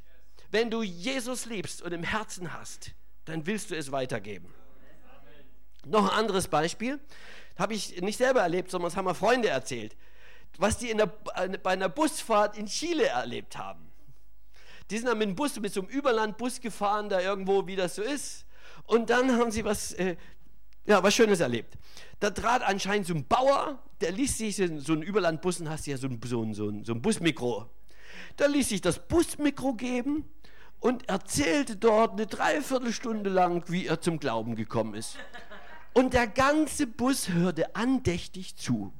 [0.52, 2.92] wenn du Jesus liebst und im Herzen hast,
[3.26, 4.54] dann willst du es weitergeben.
[5.86, 7.00] Noch ein anderes Beispiel,
[7.58, 9.96] habe ich nicht selber erlebt, sondern das haben mir Freunde erzählt
[10.58, 13.92] was die der, bei einer Busfahrt in Chile erlebt haben.
[14.90, 17.96] Die sind dann mit dem Bus, mit so einem Überlandbus gefahren, da irgendwo, wie das
[17.96, 18.46] so ist.
[18.86, 20.16] Und dann haben sie was, äh,
[20.86, 21.76] ja, was Schönes erlebt.
[22.20, 25.98] Da trat anscheinend so ein Bauer, der ließ sich, so ein Überlandbus, und hast ja
[25.98, 27.70] so ein, so, ein, so, ein, so ein Busmikro.
[28.38, 30.30] Da ließ sich das Busmikro geben
[30.80, 35.18] und erzählte dort eine Dreiviertelstunde lang, wie er zum Glauben gekommen ist.
[35.94, 38.94] Und der ganze Bus hörte andächtig zu.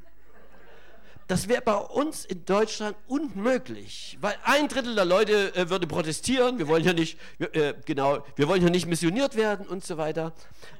[1.28, 6.60] Das wäre bei uns in Deutschland unmöglich, weil ein Drittel der Leute äh, würde protestieren.
[6.60, 10.34] Wir wollen ja nicht, äh, genau, wir wollen ja nicht missioniert werden und so weiter.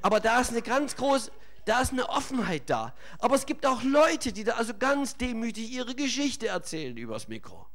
[0.04, 1.32] Aber da ist eine ganz große,
[1.66, 2.94] da ist eine Offenheit da.
[3.18, 7.66] Aber es gibt auch Leute, die da also ganz demütig ihre Geschichte erzählen übers Mikro.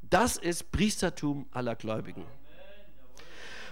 [0.00, 2.24] Das ist Priestertum aller Gläubigen.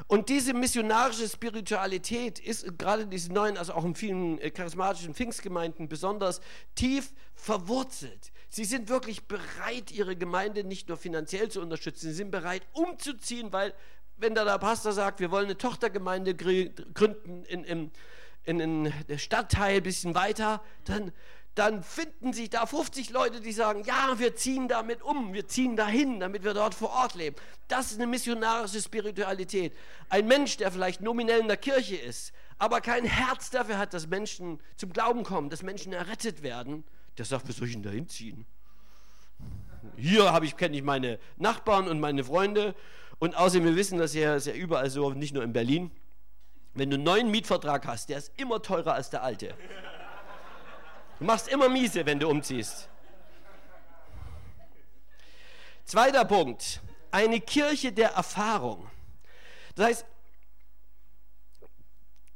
[0.08, 5.14] Und diese missionarische Spiritualität ist gerade in diesen neuen, also auch in vielen äh, charismatischen
[5.14, 6.40] Pfingstgemeinden besonders
[6.74, 8.32] tief verwurzelt.
[8.48, 13.52] Sie sind wirklich bereit, ihre Gemeinde nicht nur finanziell zu unterstützen, sie sind bereit umzuziehen,
[13.52, 13.74] weil
[14.16, 17.90] wenn da der Pastor sagt, wir wollen eine Tochtergemeinde gründen in, in,
[18.44, 21.12] in, in Stadtteil ein bisschen weiter, dann,
[21.54, 25.74] dann finden sich da 50 Leute, die sagen, ja, wir ziehen damit um, wir ziehen
[25.74, 27.36] dahin, damit wir dort vor Ort leben.
[27.66, 29.74] Das ist eine missionarische Spiritualität.
[30.08, 34.06] Ein Mensch, der vielleicht nominell in der Kirche ist, aber kein Herz dafür hat, dass
[34.06, 36.84] Menschen zum Glauben kommen, dass Menschen errettet werden,
[37.16, 38.46] der sagt, was soll ich denn da hinziehen?
[39.96, 42.74] Hier habe ich, kenne ich meine Nachbarn und meine Freunde.
[43.18, 45.90] Und außerdem, wir wissen das ja, ist ja überall so, nicht nur in Berlin.
[46.74, 49.54] Wenn du einen neuen Mietvertrag hast, der ist immer teurer als der alte.
[51.18, 52.88] Du machst immer miese, wenn du umziehst.
[55.84, 56.80] Zweiter Punkt.
[57.10, 58.90] Eine Kirche der Erfahrung.
[59.74, 60.06] Das heißt,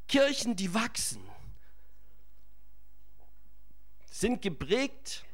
[0.08, 1.22] Kirchen, die wachsen,
[4.10, 5.24] sind geprägt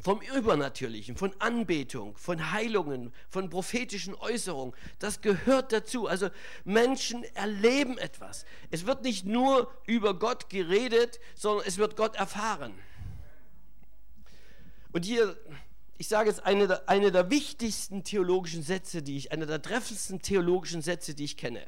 [0.00, 4.74] vom Übernatürlichen, von Anbetung, von Heilungen, von prophetischen Äußerungen.
[4.98, 6.08] Das gehört dazu.
[6.08, 6.30] Also
[6.64, 8.44] Menschen erleben etwas.
[8.70, 12.74] Es wird nicht nur über Gott geredet, sondern es wird Gott erfahren.
[14.92, 15.36] Und hier,
[15.96, 20.22] ich sage jetzt eine der, eine der wichtigsten theologischen Sätze, die ich, einer der treffendsten
[20.22, 21.66] theologischen Sätze, die ich kenne.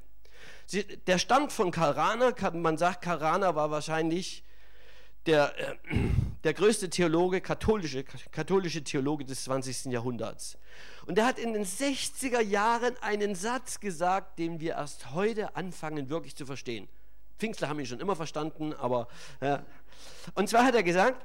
[0.66, 2.34] Sie, der stammt von Karl Rahner.
[2.54, 4.44] Man sagt, Karl Rahner war wahrscheinlich
[5.26, 5.76] der, äh,
[6.44, 9.86] der größte Theologe, katholische, katholische Theologe des 20.
[9.86, 10.58] Jahrhunderts.
[11.06, 16.08] Und er hat in den 60er Jahren einen Satz gesagt, den wir erst heute anfangen
[16.08, 16.88] wirklich zu verstehen.
[17.38, 19.08] Pfingstler haben ihn schon immer verstanden, aber...
[19.40, 19.64] Ja.
[20.34, 21.24] Und zwar hat er gesagt,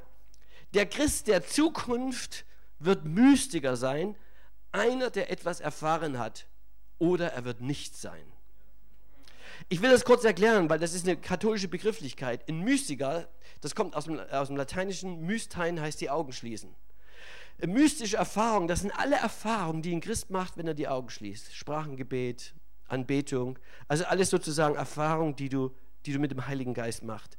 [0.73, 2.45] der Christ der Zukunft
[2.79, 4.15] wird Mystiker sein,
[4.71, 6.47] einer, der etwas erfahren hat,
[6.97, 8.23] oder er wird nichts sein.
[9.69, 12.47] Ich will das kurz erklären, weil das ist eine katholische Begrifflichkeit.
[12.47, 13.27] In Mystiker,
[13.61, 16.75] das kommt aus dem, aus dem Lateinischen, Mystein heißt die Augen schließen.
[17.65, 21.53] Mystische Erfahrungen, das sind alle Erfahrungen, die ein Christ macht, wenn er die Augen schließt.
[21.53, 22.55] Sprachengebet,
[22.87, 25.71] Anbetung, also alles sozusagen Erfahrungen, die du,
[26.05, 27.37] die du mit dem Heiligen Geist machst.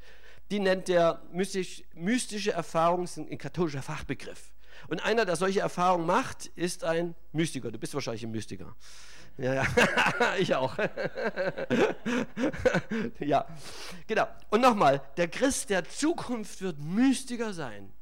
[0.51, 4.53] Die nennt er mystisch, mystische Erfahrungen, sind ein katholischer Fachbegriff.
[4.89, 7.71] Und einer, der solche Erfahrungen macht, ist ein Mystiker.
[7.71, 8.75] Du bist wahrscheinlich ein Mystiker.
[9.39, 9.67] Ja, ja.
[10.39, 10.77] ich auch.
[13.21, 13.47] ja,
[14.07, 14.27] genau.
[14.51, 17.93] Und nochmal, der Christ der Zukunft wird mystiker sein.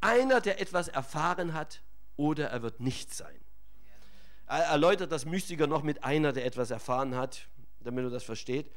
[0.00, 1.82] Einer, der etwas erfahren hat,
[2.16, 3.36] oder er wird nichts sein.
[4.46, 7.48] Er erläutert das Mystiker noch mit einer, der etwas erfahren hat,
[7.80, 8.70] damit du das versteht.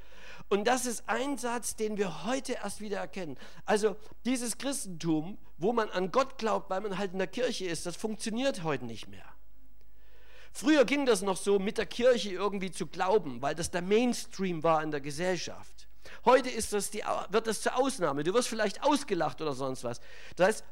[0.49, 3.37] Und das ist ein Satz, den wir heute erst wieder erkennen.
[3.65, 7.85] Also dieses Christentum, wo man an Gott glaubt, weil man halt in der Kirche ist,
[7.85, 9.25] das funktioniert heute nicht mehr.
[10.53, 14.63] Früher ging das noch so, mit der Kirche irgendwie zu glauben, weil das der Mainstream
[14.63, 15.87] war in der Gesellschaft.
[16.25, 18.23] Heute ist das die, wird das zur Ausnahme.
[18.23, 20.01] Du wirst vielleicht ausgelacht oder sonst was.
[20.35, 20.65] Das heißt,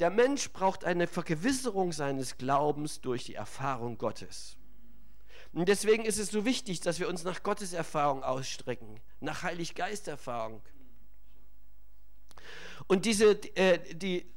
[0.00, 4.56] der Mensch braucht eine Vergewisserung seines Glaubens durch die Erfahrung Gottes.
[5.52, 10.62] Und deswegen ist es so wichtig, dass wir uns nach Gottes Erfahrung ausstrecken, nach Heilig-Geist-Erfahrung.
[12.86, 14.30] Und diese, äh, die,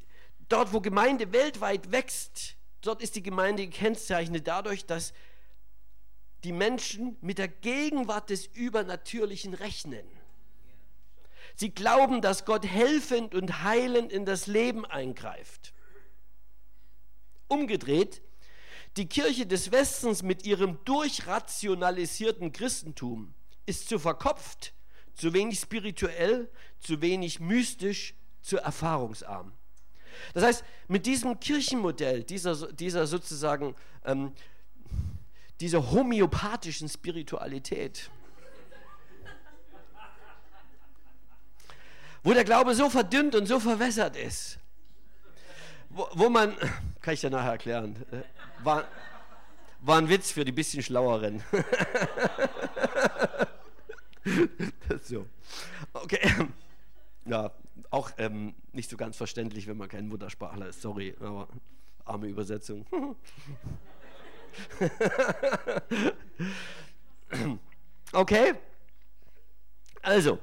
[0.49, 5.13] dort, wo Gemeinde weltweit wächst, Dort ist die Gemeinde gekennzeichnet dadurch, dass
[6.43, 10.05] die Menschen mit der Gegenwart des Übernatürlichen rechnen.
[11.55, 15.73] Sie glauben, dass Gott helfend und heilend in das Leben eingreift.
[17.47, 18.21] Umgedreht,
[18.97, 23.33] die Kirche des Westens mit ihrem durchrationalisierten Christentum
[23.65, 24.73] ist zu verkopft,
[25.13, 29.53] zu wenig spirituell, zu wenig mystisch, zu erfahrungsarm.
[30.33, 34.33] Das heißt, mit diesem Kirchenmodell, dieser, dieser sozusagen, ähm,
[35.59, 38.09] dieser homöopathischen Spiritualität,
[42.23, 44.59] wo der Glaube so verdünnt und so verwässert ist,
[45.89, 46.55] wo, wo man,
[47.01, 48.21] kann ich dir nachher erklären, äh,
[48.63, 48.85] war,
[49.81, 51.43] war ein Witz für die bisschen Schlaueren.
[55.03, 55.25] so.
[55.93, 56.19] Okay.
[57.25, 57.51] Ja,
[57.91, 60.81] auch ähm, nicht so ganz verständlich, wenn man kein Muttersprachler ist.
[60.81, 61.47] Sorry, aber
[62.05, 62.85] arme Übersetzung.
[68.13, 68.53] okay?
[70.01, 70.39] Also,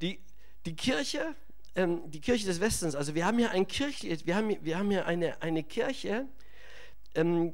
[0.00, 0.20] die,
[0.64, 1.34] die Kirche,
[1.74, 4.90] ähm, die Kirche des Westens, also wir haben hier, ein Kirche, wir haben, wir haben
[4.90, 6.28] hier eine, eine Kirche,
[7.14, 7.52] ähm,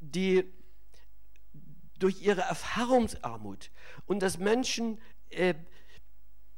[0.00, 0.44] die
[1.98, 3.70] durch ihre Erfahrungsarmut
[4.06, 5.54] und dass Menschen äh,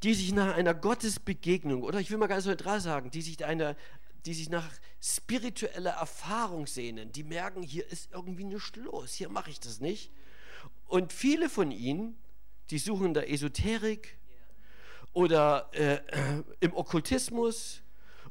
[0.02, 3.76] die sich nach einer Gottesbegegnung, oder ich will mal ganz neutral sagen, die sich einer,
[4.26, 4.68] die sich nach
[5.00, 10.10] spiritueller Erfahrung sehnen, die merken, hier ist irgendwie nichts los, hier mache ich das nicht.
[10.86, 12.16] Und viele von ihnen,
[12.70, 14.18] die suchen der Esoterik
[15.12, 16.00] oder äh,
[16.60, 17.82] im Okkultismus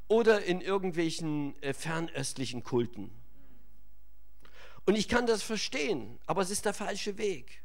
[0.07, 3.09] oder in irgendwelchen äh, fernöstlichen Kulten.
[4.85, 7.63] Und ich kann das verstehen, aber es ist der falsche Weg.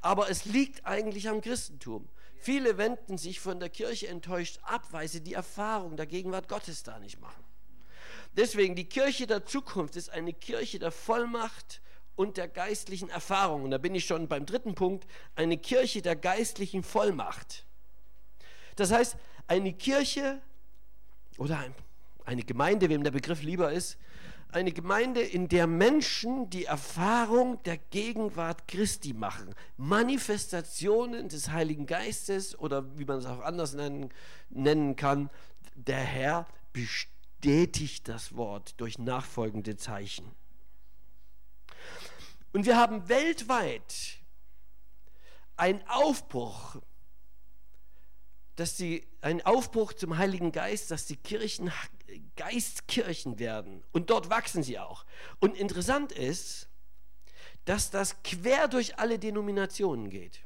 [0.00, 2.08] Aber es liegt eigentlich am Christentum.
[2.46, 6.84] Viele wenden sich von der Kirche enttäuscht ab, weil sie die Erfahrung der Gegenwart Gottes
[6.84, 7.42] da nicht machen.
[8.36, 11.80] Deswegen, die Kirche der Zukunft ist eine Kirche der Vollmacht
[12.14, 13.64] und der geistlichen Erfahrung.
[13.64, 17.66] Und da bin ich schon beim dritten Punkt, eine Kirche der geistlichen Vollmacht.
[18.76, 19.16] Das heißt,
[19.48, 20.40] eine Kirche
[21.38, 21.64] oder
[22.26, 23.98] eine Gemeinde, wem der Begriff lieber ist,
[24.52, 29.54] eine Gemeinde, in der Menschen die Erfahrung der Gegenwart Christi machen.
[29.76, 34.10] Manifestationen des Heiligen Geistes oder wie man es auch anders nennen,
[34.50, 35.30] nennen kann,
[35.74, 40.30] der Herr bestätigt das Wort durch nachfolgende Zeichen.
[42.52, 44.18] Und wir haben weltweit
[45.56, 46.76] einen Aufbruch,
[48.56, 51.70] dass die, ein Aufbruch zum Heiligen Geist, dass die Kirchen
[52.36, 53.82] Geistkirchen werden.
[53.92, 55.04] Und dort wachsen sie auch.
[55.40, 56.68] Und interessant ist,
[57.64, 60.40] dass das quer durch alle Denominationen geht.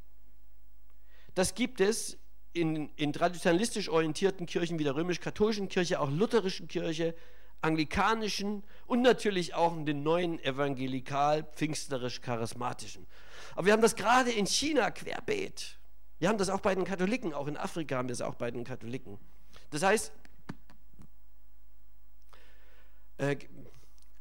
[1.35, 2.19] Das gibt es
[2.53, 7.15] in, in traditionalistisch orientierten Kirchen wie der römisch-katholischen Kirche, auch lutherischen Kirche,
[7.61, 13.07] anglikanischen und natürlich auch in den neuen evangelikal, pfingsterisch-charismatischen.
[13.55, 15.80] Aber wir haben das gerade in China querbeet.
[16.21, 18.51] Wir haben das auch bei den Katholiken, auch in Afrika haben wir es auch bei
[18.51, 19.19] den Katholiken.
[19.71, 20.13] Das heißt,
[23.17, 23.37] äh,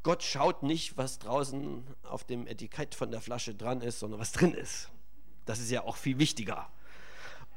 [0.01, 4.31] Gott schaut nicht, was draußen auf dem Etikett von der Flasche dran ist, sondern was
[4.31, 4.89] drin ist.
[5.45, 6.71] Das ist ja auch viel wichtiger.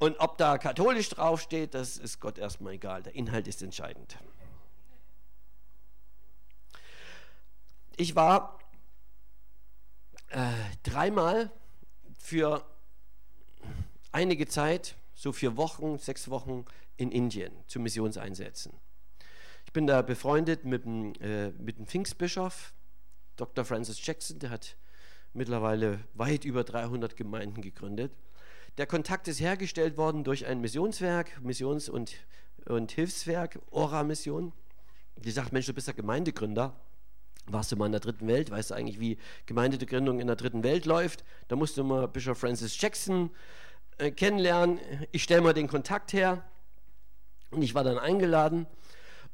[0.01, 3.05] Und ob da katholisch draufsteht, das ist Gott erstmal egal.
[3.05, 4.19] Der Inhalt ist entscheidend.
[7.97, 8.59] Ich war
[10.31, 10.51] äh,
[10.83, 11.53] dreimal
[12.19, 12.65] für
[14.12, 16.64] einige Zeit, so vier Wochen, sechs Wochen
[16.96, 18.72] in Indien zu Missionseinsätzen.
[19.64, 22.72] Ich bin da befreundet mit dem, äh, mit dem Pfingstbischof,
[23.37, 23.64] Dr.
[23.64, 24.77] Francis Jackson, der hat
[25.33, 28.12] mittlerweile weit über 300 Gemeinden gegründet.
[28.79, 32.14] Der Kontakt ist hergestellt worden durch ein Missionswerk, Missions- und,
[32.66, 34.53] und Hilfswerk, Ora-Mission.
[35.16, 36.75] Die sagt, Mensch, du bist ja Gemeindegründer.
[37.46, 38.51] Warst du mal in der dritten Welt?
[38.51, 41.25] Weißt du eigentlich, wie Gemeindegründung in der dritten Welt läuft?
[41.48, 43.31] Da musst du mal Bischof Francis Jackson
[44.11, 44.81] kennenlernen.
[45.12, 46.45] Ich stelle mal den Kontakt her.
[47.51, 48.67] Und ich war dann eingeladen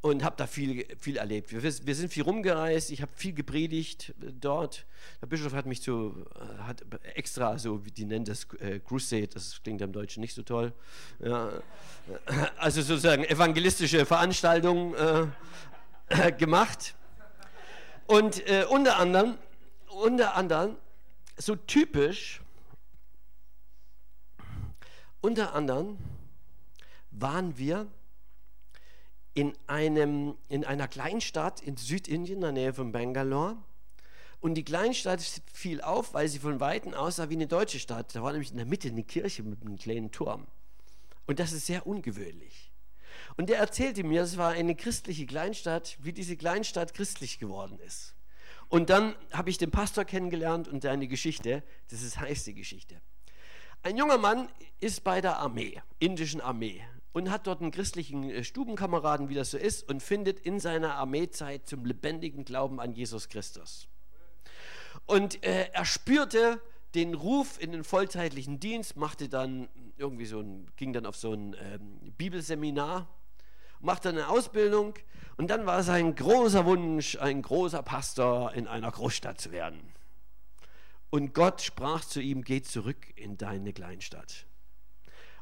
[0.00, 1.52] und habe da viel, viel erlebt.
[1.52, 4.87] Wir, wir, sind viel rumgereist, ich habe viel gepredigt äh, dort.
[5.20, 9.28] Der Bischof hat mich zu, äh, hat extra, so wie die nennen das äh, Crusade,
[9.28, 10.72] das klingt im Deutschen nicht so toll.
[11.20, 11.50] Ja,
[12.57, 14.94] also sozusagen evangelistische Veranstaltungen
[16.09, 16.94] äh, gemacht.
[18.07, 19.37] Und äh, unter anderem,
[19.88, 20.76] unter anderem,
[21.37, 22.40] so typisch,
[25.20, 25.98] unter anderem
[27.11, 27.87] waren wir
[29.35, 33.57] in, einem, in einer Kleinstadt in Südindien, in der Nähe von Bangalore.
[34.40, 38.14] Und die Kleinstadt fiel auf, weil sie von Weitem aussah wie eine deutsche Stadt.
[38.14, 40.46] Da war nämlich in der Mitte eine Kirche mit einem kleinen Turm.
[41.26, 42.70] Und das ist sehr ungewöhnlich.
[43.37, 48.14] Und er erzählte mir, es war eine christliche Kleinstadt, wie diese Kleinstadt christlich geworden ist.
[48.68, 53.00] Und dann habe ich den Pastor kennengelernt und seine Geschichte, das ist heiße Geschichte.
[53.82, 54.48] Ein junger Mann
[54.80, 59.52] ist bei der Armee, indischen Armee, und hat dort einen christlichen äh, Stubenkameraden, wie das
[59.52, 63.88] so ist, und findet in seiner Armeezeit zum lebendigen Glauben an Jesus Christus.
[65.06, 66.60] Und äh, er spürte
[66.94, 71.32] den Ruf in den vollzeitlichen Dienst, machte dann irgendwie so ein, ging dann auf so
[71.32, 73.08] ein ähm, Bibelseminar,
[73.80, 74.94] machte eine Ausbildung
[75.36, 79.80] und dann war sein großer Wunsch, ein großer Pastor in einer Großstadt zu werden.
[81.11, 84.47] Und Gott sprach zu ihm, geh zurück in deine Kleinstadt.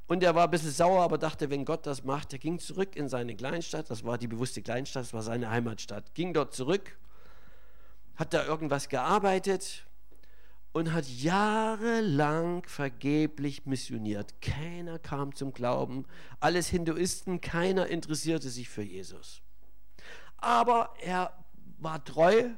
[0.06, 2.94] Und er war ein bisschen sauer, aber dachte, wenn Gott das macht, er ging zurück
[2.94, 6.96] in seine Kleinstadt, das war die bewusste Kleinstadt, das war seine Heimatstadt, ging dort zurück,
[8.14, 9.84] hat da irgendwas gearbeitet
[10.72, 14.40] und hat jahrelang vergeblich missioniert.
[14.40, 16.04] Keiner kam zum Glauben,
[16.38, 19.42] alles Hinduisten, keiner interessierte sich für Jesus.
[20.36, 21.32] Aber er
[21.78, 22.50] war treu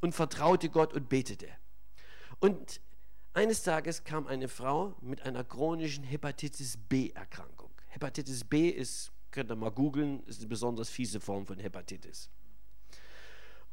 [0.00, 1.48] und vertraute Gott und betete.
[2.40, 2.80] Und
[3.32, 7.70] eines Tages kam eine Frau mit einer chronischen Hepatitis B-Erkrankung.
[7.88, 12.30] Hepatitis B ist, könnt ihr mal googeln, ist eine besonders fiese Form von Hepatitis.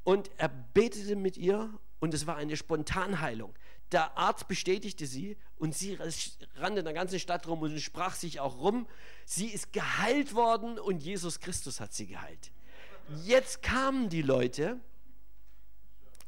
[0.04, 3.54] Und er betete mit ihr und es war eine Spontanheilung.
[3.92, 5.98] Der Arzt bestätigte sie und sie
[6.56, 8.86] rannte in der ganzen Stadt rum und sprach sich auch rum.
[9.26, 12.52] Sie ist geheilt worden und Jesus Christus hat sie geheilt.
[13.24, 14.80] Jetzt kamen die Leute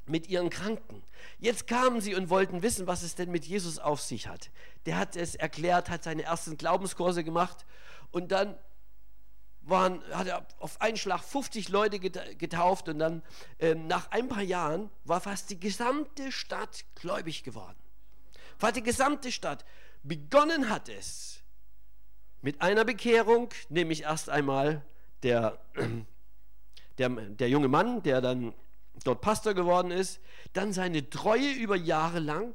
[0.10, 1.04] mit ihren Kranken.
[1.38, 4.50] Jetzt kamen sie und wollten wissen, was es denn mit Jesus auf sich hat.
[4.86, 7.66] Der hat es erklärt, hat seine ersten Glaubenskurse gemacht
[8.12, 8.58] und dann
[9.62, 13.22] waren, hat er auf einen Schlag 50 Leute getauft und dann
[13.60, 17.78] ähm, nach ein paar Jahren war fast die gesamte Stadt gläubig geworden.
[18.58, 19.64] Fast die gesamte Stadt.
[20.02, 21.44] Begonnen hat es
[22.42, 24.84] mit einer Bekehrung, nämlich erst einmal
[25.24, 25.60] der,
[26.98, 28.54] der, der junge Mann, der dann
[29.04, 30.20] dort Pastor geworden ist,
[30.54, 32.54] dann seine Treue über Jahre lang.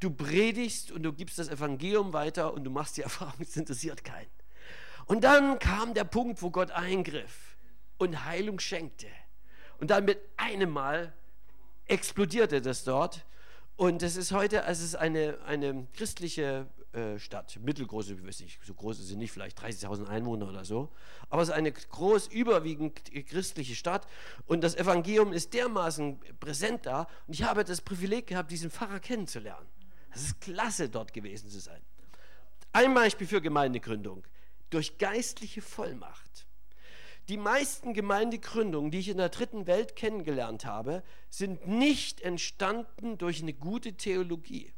[0.00, 4.04] Du predigst und du gibst das Evangelium weiter und du machst die Erfahrung, es interessiert
[4.04, 4.30] keinen.
[5.06, 7.56] Und dann kam der Punkt, wo Gott eingriff
[7.98, 9.08] und Heilung schenkte.
[9.78, 11.12] Und dann mit einem Mal
[11.86, 13.24] explodierte das dort.
[13.76, 18.60] Und es ist heute, es ist eine, eine christliche äh, Stadt, mittelgroße, ich weiß nicht,
[18.64, 20.90] so groß ist sie nicht, vielleicht 30.000 Einwohner oder so,
[21.30, 24.06] aber es ist eine groß, überwiegend christliche Stadt
[24.46, 29.00] und das Evangelium ist dermaßen präsent da und ich habe das Privileg gehabt, diesen Pfarrer
[29.00, 29.66] kennenzulernen.
[30.14, 31.80] Es ist klasse, dort gewesen zu sein.
[32.72, 34.24] Ein Beispiel für Gemeindegründung.
[34.70, 36.46] Durch geistliche Vollmacht.
[37.28, 43.42] Die meisten Gemeindegründungen, die ich in der dritten Welt kennengelernt habe, sind nicht entstanden durch
[43.42, 44.72] eine gute Theologie.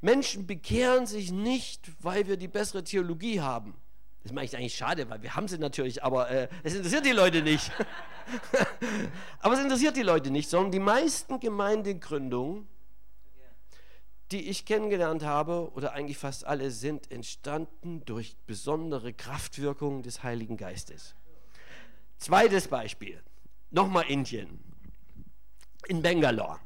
[0.00, 3.74] Menschen bekehren sich nicht, weil wir die bessere Theologie haben.
[4.22, 7.12] Das mache ich eigentlich schade, weil wir haben sie natürlich, aber äh, es interessiert die
[7.12, 7.70] Leute nicht.
[9.40, 12.66] aber es interessiert die Leute nicht, sondern die meisten Gemeindegründungen,
[14.32, 20.56] die ich kennengelernt habe, oder eigentlich fast alle, sind entstanden durch besondere Kraftwirkungen des Heiligen
[20.56, 21.14] Geistes.
[22.18, 23.22] Zweites Beispiel,
[23.70, 24.58] nochmal Indien,
[25.86, 26.58] in Bangalore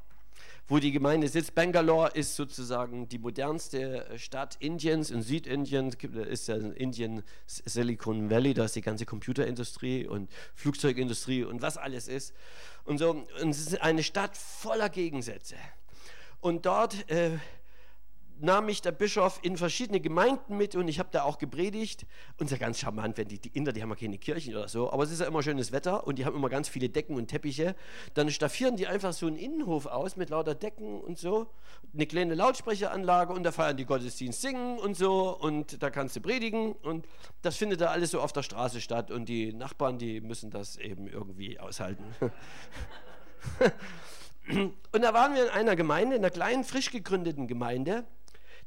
[0.70, 1.54] wo die Gemeinde sitzt.
[1.56, 5.10] Bangalore ist sozusagen die modernste äh, Stadt Indiens.
[5.10, 5.92] In Südindien
[6.30, 12.06] ist ja Indien Silicon Valley, da ist die ganze Computerindustrie und Flugzeugindustrie und was alles
[12.06, 12.32] ist.
[12.84, 15.56] Und so, und es ist eine Stadt voller Gegensätze.
[16.40, 17.32] Und dort äh,
[18.42, 22.06] nahm mich der Bischof in verschiedene Gemeinden mit und ich habe da auch gepredigt.
[22.38, 24.54] Und es ist ja ganz charmant, wenn die, die Inder, die haben ja keine Kirchen
[24.54, 26.88] oder so, aber es ist ja immer schönes Wetter und die haben immer ganz viele
[26.88, 27.74] Decken und Teppiche.
[28.14, 31.48] Dann staffieren die einfach so einen Innenhof aus mit lauter Decken und so,
[31.94, 36.20] eine kleine Lautsprecheranlage und da feiern die Gottesdienst singen und so und da kannst du
[36.20, 37.06] predigen und
[37.42, 40.76] das findet da alles so auf der Straße statt und die Nachbarn, die müssen das
[40.76, 42.04] eben irgendwie aushalten.
[44.92, 48.04] Und da waren wir in einer Gemeinde, in einer kleinen, frisch gegründeten Gemeinde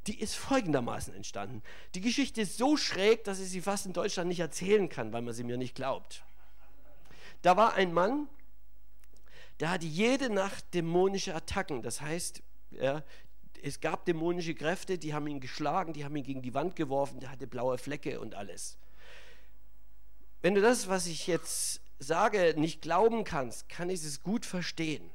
[0.08, 1.62] die ist folgendermaßen entstanden.
[1.95, 5.22] Die Geschichte ist so schräg, dass ich sie fast in Deutschland nicht erzählen kann, weil
[5.22, 6.24] man sie mir nicht glaubt.
[7.41, 8.28] Da war ein Mann,
[9.60, 11.82] der hatte jede Nacht dämonische Attacken.
[11.82, 12.41] Das heißt,
[12.72, 13.04] ja,
[13.62, 17.20] es gab dämonische Kräfte, die haben ihn geschlagen, die haben ihn gegen die Wand geworfen,
[17.20, 18.78] der hatte blaue Flecke und alles.
[20.41, 25.10] Wenn du das, was ich jetzt sage, nicht glauben kannst, kann ich es gut verstehen.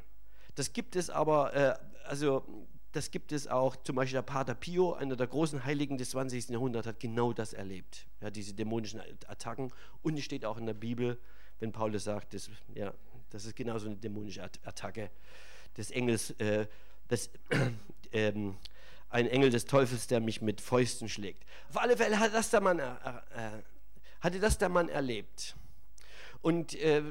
[0.55, 1.75] Das gibt es aber, äh,
[2.07, 6.11] also das gibt es auch, zum Beispiel der Pater Pio, einer der großen Heiligen des
[6.11, 6.49] 20.
[6.49, 9.73] Jahrhunderts, hat genau das erlebt, ja, diese dämonischen Attacken.
[10.03, 11.19] Und es steht auch in der Bibel,
[11.61, 12.95] wenn Paulus sagt, das, ja,
[13.31, 15.11] das ist genauso eine dämonische Attacke
[15.77, 16.67] des Engels, äh,
[17.11, 17.31] des,
[18.11, 18.33] äh,
[19.11, 21.45] ein Engel des Teufels, der mich mit Fäusten schlägt.
[21.71, 23.63] Auf alle Fälle hat das der Mann, äh
[24.21, 25.55] hatte das der Mann erlebt.
[26.43, 27.03] Und äh,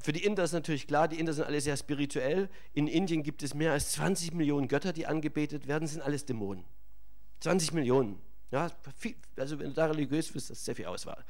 [0.00, 2.48] für die Inder ist natürlich klar, die Inder sind alle sehr spirituell.
[2.72, 6.64] In Indien gibt es mehr als 20 Millionen Götter, die angebetet werden, sind alles Dämonen.
[7.40, 8.20] 20 Millionen.
[8.50, 11.24] Ja, viel, also wenn du da religiös bist, das ist sehr viel Auswahl.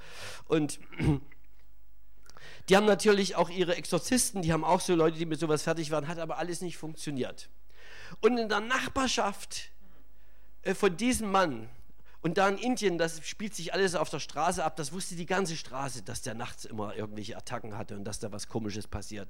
[0.46, 0.78] Und
[2.68, 5.90] die haben natürlich auch ihre Exorzisten, die haben auch so Leute, die mit sowas fertig
[5.90, 7.48] waren, hat aber alles nicht funktioniert.
[8.20, 9.70] Und in der Nachbarschaft
[10.62, 11.68] äh, von diesem Mann
[12.24, 15.26] und da in Indien, das spielt sich alles auf der Straße ab, das wusste die
[15.26, 19.28] ganze Straße, dass der nachts immer irgendwelche Attacken hatte und dass da was Komisches passiert.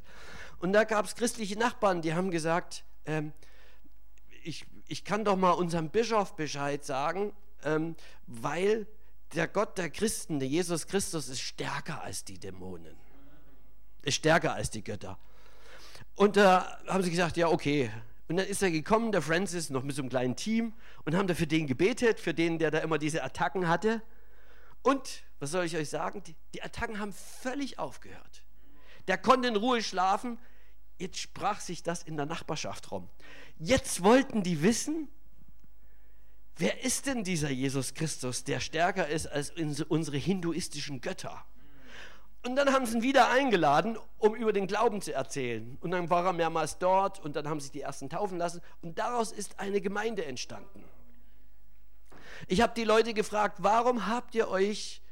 [0.61, 3.32] Und da gab es christliche Nachbarn, die haben gesagt, ähm,
[4.45, 7.32] ich, ich kann doch mal unserem Bischof Bescheid sagen,
[7.64, 7.97] ähm,
[8.28, 8.86] weil
[9.34, 12.95] der Gott der Christen, der Jesus Christus, ist stärker als die Dämonen.
[14.03, 15.18] Ist stärker als die Götter.
[16.14, 17.90] Und da haben sie gesagt, ja, okay,
[18.28, 20.72] und dann ist er gekommen, der Francis, noch mit so einem kleinen Team
[21.04, 24.02] und haben da für den gebetet, für den, der da immer diese Attacken hatte.
[24.82, 28.44] Und, was soll ich euch sagen, die, die Attacken haben völlig aufgehört.
[29.08, 30.38] Der konnte in Ruhe schlafen.
[30.98, 33.10] Jetzt sprach sich das in der Nachbarschaft rum.
[33.58, 35.08] Jetzt wollten die wissen,
[36.56, 41.44] wer ist denn dieser Jesus Christus, der stärker ist als unsere hinduistischen Götter?
[42.47, 45.78] Und dann haben sie ihn wieder eingeladen, um über den Glauben zu erzählen.
[45.80, 48.61] Und dann war er mehrmals dort und dann haben sich die ersten taufen lassen.
[48.82, 50.84] Und daraus ist eine Gemeinde entstanden.
[52.47, 55.03] Ich habe die Leute gefragt, warum habt ihr euch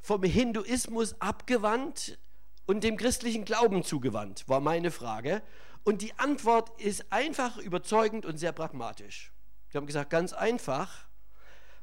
[0.00, 2.18] vom Hinduismus abgewandt
[2.66, 5.42] und dem christlichen Glauben zugewandt, war meine Frage.
[5.84, 9.32] Und die Antwort ist einfach, überzeugend und sehr pragmatisch.
[9.70, 11.07] Wir haben gesagt, ganz einfach,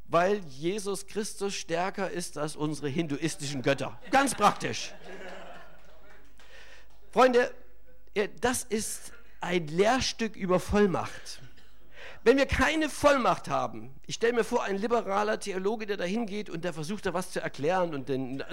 [0.07, 3.99] weil Jesus Christus stärker ist als unsere hinduistischen Götter.
[4.11, 4.93] Ganz praktisch.
[7.11, 7.51] Freunde,
[8.41, 11.39] das ist ein Lehrstück über Vollmacht.
[12.23, 16.49] Wenn wir keine Vollmacht haben, ich stelle mir vor, ein liberaler Theologe, der da hingeht
[16.49, 18.43] und der versucht da was zu erklären und den,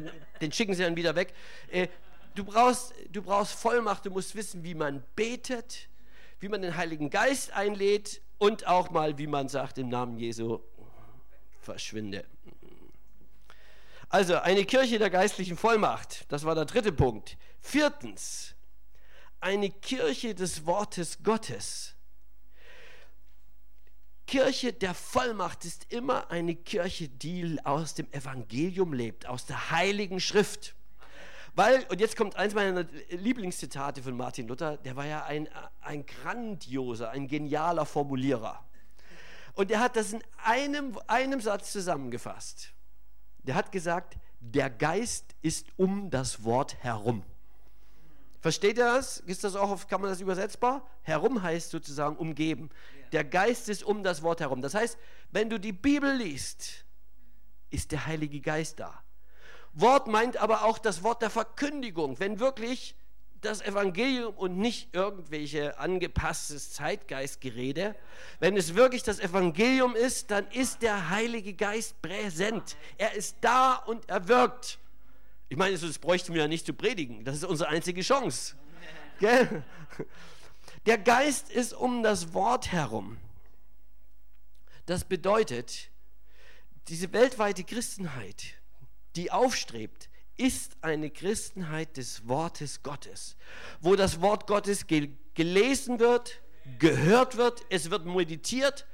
[0.42, 1.32] den schicken sie dann wieder weg.
[1.70, 1.88] Äh,
[2.34, 5.88] du, brauchst, du brauchst Vollmacht, du musst wissen, wie man betet,
[6.40, 10.60] wie man den Heiligen Geist einlädt und auch mal, wie man sagt, im Namen Jesu,
[11.62, 12.24] verschwinde.
[14.08, 17.38] Also eine Kirche der geistlichen Vollmacht, das war der dritte Punkt.
[17.60, 18.54] Viertens,
[19.40, 21.94] eine Kirche des Wortes Gottes.
[24.26, 30.20] Kirche der Vollmacht ist immer eine Kirche, die aus dem Evangelium lebt, aus der Heiligen
[30.20, 30.74] Schrift.
[31.54, 35.48] Weil, und jetzt kommt eins meiner Lieblingszitate von Martin Luther, der war ja ein,
[35.80, 38.64] ein grandioser, ein genialer Formulierer.
[39.54, 42.72] Und er hat das in einem, einem Satz zusammengefasst.
[43.44, 47.22] Der hat gesagt, der Geist ist um das Wort herum.
[48.40, 49.18] Versteht ihr das?
[49.18, 50.84] Ist das auch kann man das übersetzbar?
[51.02, 52.70] Herum heißt sozusagen umgeben.
[53.12, 54.62] Der Geist ist um das Wort herum.
[54.62, 54.98] Das heißt,
[55.30, 56.84] wenn du die Bibel liest,
[57.70, 59.02] ist der Heilige Geist da.
[59.74, 62.18] Wort meint aber auch das Wort der Verkündigung.
[62.18, 62.96] Wenn wirklich
[63.42, 67.94] das Evangelium und nicht irgendwelche angepasstes Zeitgeistgerede.
[68.40, 72.76] Wenn es wirklich das Evangelium ist, dann ist der Heilige Geist präsent.
[72.98, 74.78] Er ist da und er wirkt.
[75.48, 77.24] Ich meine, das bräuchten wir ja nicht zu predigen.
[77.24, 78.54] Das ist unsere einzige Chance.
[79.18, 79.64] Gell?
[80.86, 83.18] Der Geist ist um das Wort herum.
[84.86, 85.90] Das bedeutet,
[86.88, 88.54] diese weltweite Christenheit,
[89.14, 90.08] die aufstrebt,
[90.42, 93.36] ist eine Christenheit des Wortes Gottes,
[93.80, 96.42] wo das Wort Gottes gel gelesen wird,
[96.78, 98.86] gehört wird, es wird meditiert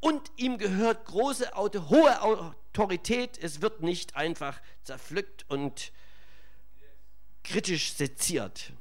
[0.00, 3.38] und ihm gehört große, hohe Autorität.
[3.40, 5.92] Es wird nicht einfach zerpflückt und
[7.44, 8.72] kritisch seziert,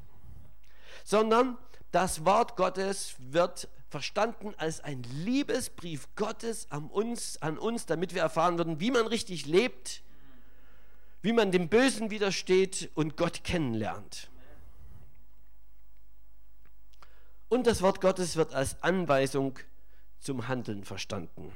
[1.04, 1.58] sondern
[1.92, 8.22] das Wort Gottes wird verstanden als ein Liebesbrief Gottes an uns, an uns, damit wir
[8.22, 10.02] erfahren würden, wie man richtig lebt
[11.24, 14.30] wie man dem Bösen widersteht und Gott kennenlernt.
[17.48, 19.58] Und das Wort Gottes wird als Anweisung
[20.20, 21.52] zum Handeln verstanden.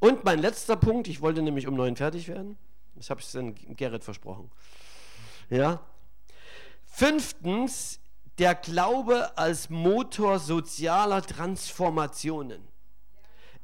[0.00, 2.56] Und mein letzter Punkt, ich wollte nämlich um neun fertig werden.
[2.94, 4.50] Das habe ich dann Gerrit versprochen.
[5.50, 5.80] Ja.
[6.86, 8.00] Fünftens,
[8.38, 12.71] der Glaube als Motor sozialer Transformationen.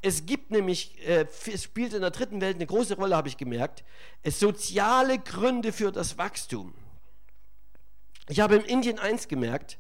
[0.01, 3.37] Es gibt nämlich, äh, es spielt in der dritten Welt eine große Rolle, habe ich
[3.37, 3.85] gemerkt,
[4.23, 6.73] es soziale Gründe für das Wachstum.
[8.29, 9.79] Ich habe in Indien eins gemerkt,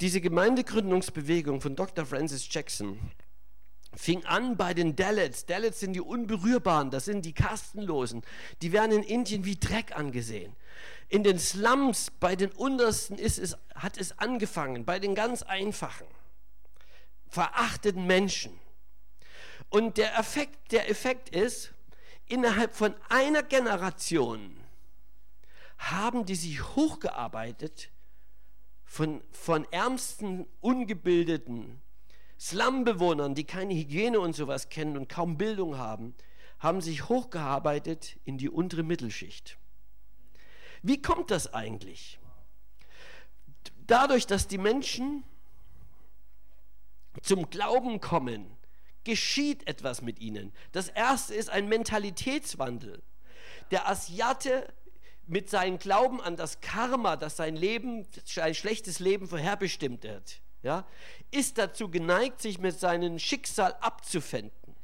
[0.00, 2.04] diese Gemeindegründungsbewegung von Dr.
[2.06, 2.98] Francis Jackson
[3.94, 5.46] fing an bei den Dalits.
[5.46, 8.22] Dalits sind die Unberührbaren, das sind die Kastenlosen.
[8.62, 10.54] Die werden in Indien wie Dreck angesehen.
[11.08, 16.06] In den Slums, bei den Untersten ist es, hat es angefangen, bei den ganz Einfachen,
[17.28, 18.52] verachteten Menschen.
[19.70, 21.74] Und der Effekt, der Effekt ist,
[22.26, 24.58] innerhalb von einer Generation
[25.78, 27.90] haben die sich hochgearbeitet
[28.84, 31.80] von, von ärmsten, ungebildeten
[32.40, 36.14] Slumbewohnern, die keine Hygiene und sowas kennen und kaum Bildung haben,
[36.58, 39.58] haben sich hochgearbeitet in die untere Mittelschicht.
[40.82, 42.18] Wie kommt das eigentlich?
[43.86, 45.24] Dadurch, dass die Menschen
[47.22, 48.57] zum Glauben kommen,
[49.04, 50.52] geschieht etwas mit ihnen.
[50.72, 53.02] Das erste ist ein Mentalitätswandel.
[53.70, 54.72] Der Asiate
[55.26, 60.86] mit seinem Glauben an das Karma, das sein Leben, ein schlechtes Leben vorherbestimmt wird, ja,
[61.30, 64.74] ist dazu geneigt, sich mit seinem Schicksal abzufinden.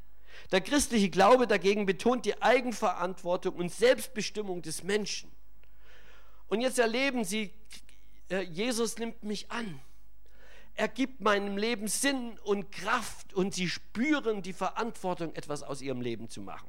[0.53, 5.31] Der christliche Glaube dagegen betont die Eigenverantwortung und Selbstbestimmung des Menschen.
[6.49, 7.53] Und jetzt erleben sie,
[8.31, 9.81] äh, Jesus nimmt mich an
[10.75, 16.01] er gibt meinem Leben Sinn und Kraft und sie spüren die Verantwortung, etwas aus ihrem
[16.01, 16.69] Leben zu machen.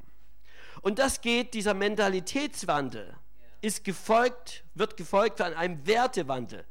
[0.82, 3.16] Und das geht, dieser Mentalitätswandel
[3.62, 6.66] ist gefolgt, wird gefolgt von einem Wertewandel.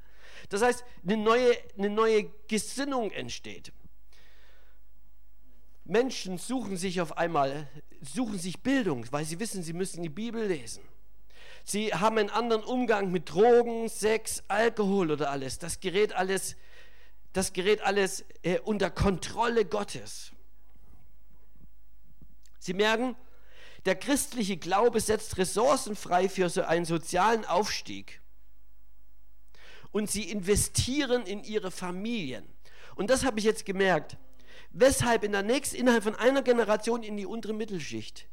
[0.49, 3.73] Das heißt, eine neue, eine neue Gesinnung entsteht.
[5.85, 7.69] Menschen suchen sich auf einmal,
[8.01, 10.83] suchen sich Bildung, weil sie wissen, sie müssen die Bibel lesen.
[11.65, 15.59] Sie haben einen anderen Umgang mit Drogen, Sex, Alkohol oder alles.
[15.59, 16.57] Das gerät alles
[17.35, 20.33] das gerät alles äh, unter Kontrolle Gottes.
[22.59, 23.15] Sie merken,
[23.85, 28.23] der christliche Glaube setzt Ressourcen frei für so einen sozialen Aufstieg.
[29.95, 32.45] und sie investieren in ihre Familien.
[32.97, 34.17] Und das habe ich jetzt gemerkt.
[34.71, 38.27] Weshalb in der nächsten, innerhalb von einer Generation in die untere Mittelschicht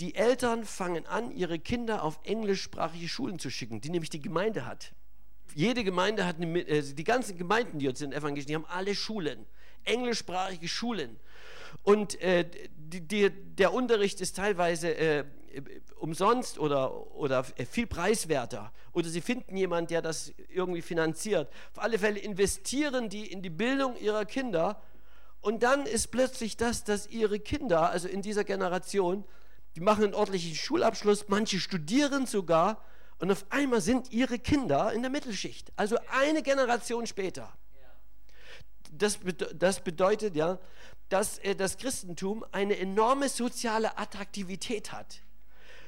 [0.00, 4.66] die Eltern fangen an, ihre Kinder auf englischsprachige Schulen zu schicken, die nämlich die Gemeinde
[4.66, 4.92] hat.
[5.58, 8.94] Jede Gemeinde hat, eine, äh, die ganzen Gemeinden, die jetzt sind evangelisch, die haben alle
[8.94, 9.44] Schulen,
[9.82, 11.18] englischsprachige Schulen.
[11.82, 15.24] Und äh, die, die, der Unterricht ist teilweise äh,
[15.96, 18.72] umsonst oder, oder viel preiswerter.
[18.92, 21.50] Oder sie finden jemanden, der das irgendwie finanziert.
[21.74, 24.80] Auf alle Fälle investieren die in die Bildung ihrer Kinder.
[25.40, 29.24] Und dann ist plötzlich das, dass ihre Kinder, also in dieser Generation,
[29.74, 32.80] die machen einen ordentlichen Schulabschluss, manche studieren sogar.
[33.18, 35.72] Und auf einmal sind ihre Kinder in der Mittelschicht.
[35.76, 37.52] Also eine Generation später.
[38.92, 39.18] Das,
[39.54, 40.58] das bedeutet ja,
[41.08, 45.20] dass äh, das Christentum eine enorme soziale Attraktivität hat.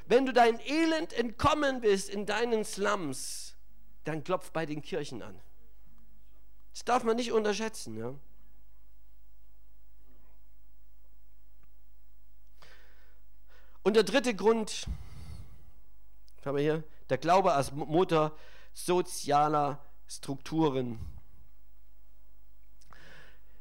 [0.06, 3.54] Wenn du dein Elend entkommen willst in deinen Slums,
[4.04, 5.40] dann klopf bei den Kirchen an.
[6.72, 7.96] Das darf man nicht unterschätzen.
[7.96, 8.14] Ja?
[13.82, 14.86] Und der dritte Grund,
[16.44, 18.36] haben wir hier, der Glaube als Motor
[18.72, 20.98] sozialer Strukturen.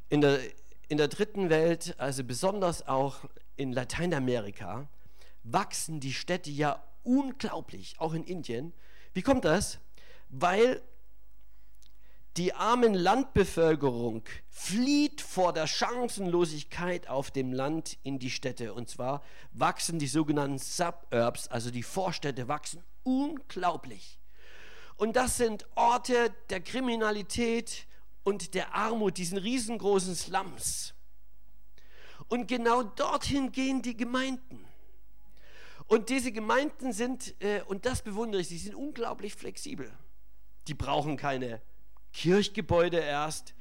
[0.09, 0.39] In der,
[0.87, 3.25] in der dritten Welt, also besonders auch
[3.55, 4.87] in Lateinamerika,
[5.43, 8.73] wachsen die Städte ja unglaublich, auch in Indien.
[9.13, 9.79] Wie kommt das?
[10.29, 10.81] Weil
[12.37, 18.73] die armen Landbevölkerung flieht vor der Chancenlosigkeit auf dem Land in die Städte.
[18.73, 24.19] Und zwar wachsen die sogenannten Suburbs, also die Vorstädte, wachsen unglaublich.
[24.95, 27.87] Und das sind Orte der Kriminalität
[28.23, 30.93] und der Armut, diesen riesengroßen Slums.
[32.27, 34.65] Und genau dorthin gehen die Gemeinden.
[35.87, 39.91] Und diese Gemeinden sind, äh, und das bewundere ich, sie sind unglaublich flexibel.
[40.67, 41.61] Die brauchen keine
[42.13, 43.53] Kirchgebäude erst,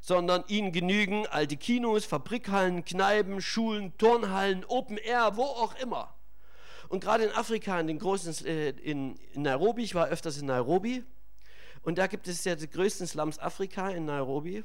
[0.00, 6.14] sondern ihnen genügen alte Kinos, Fabrikhallen, Kneipen, Schulen, Turnhallen, Open Air, wo auch immer.
[6.88, 10.46] Und gerade in Afrika, in den großen, äh, in, in Nairobi, ich war öfters in
[10.46, 11.04] Nairobi,
[11.82, 14.64] und da gibt es ja die größten Slums Afrika in Nairobi.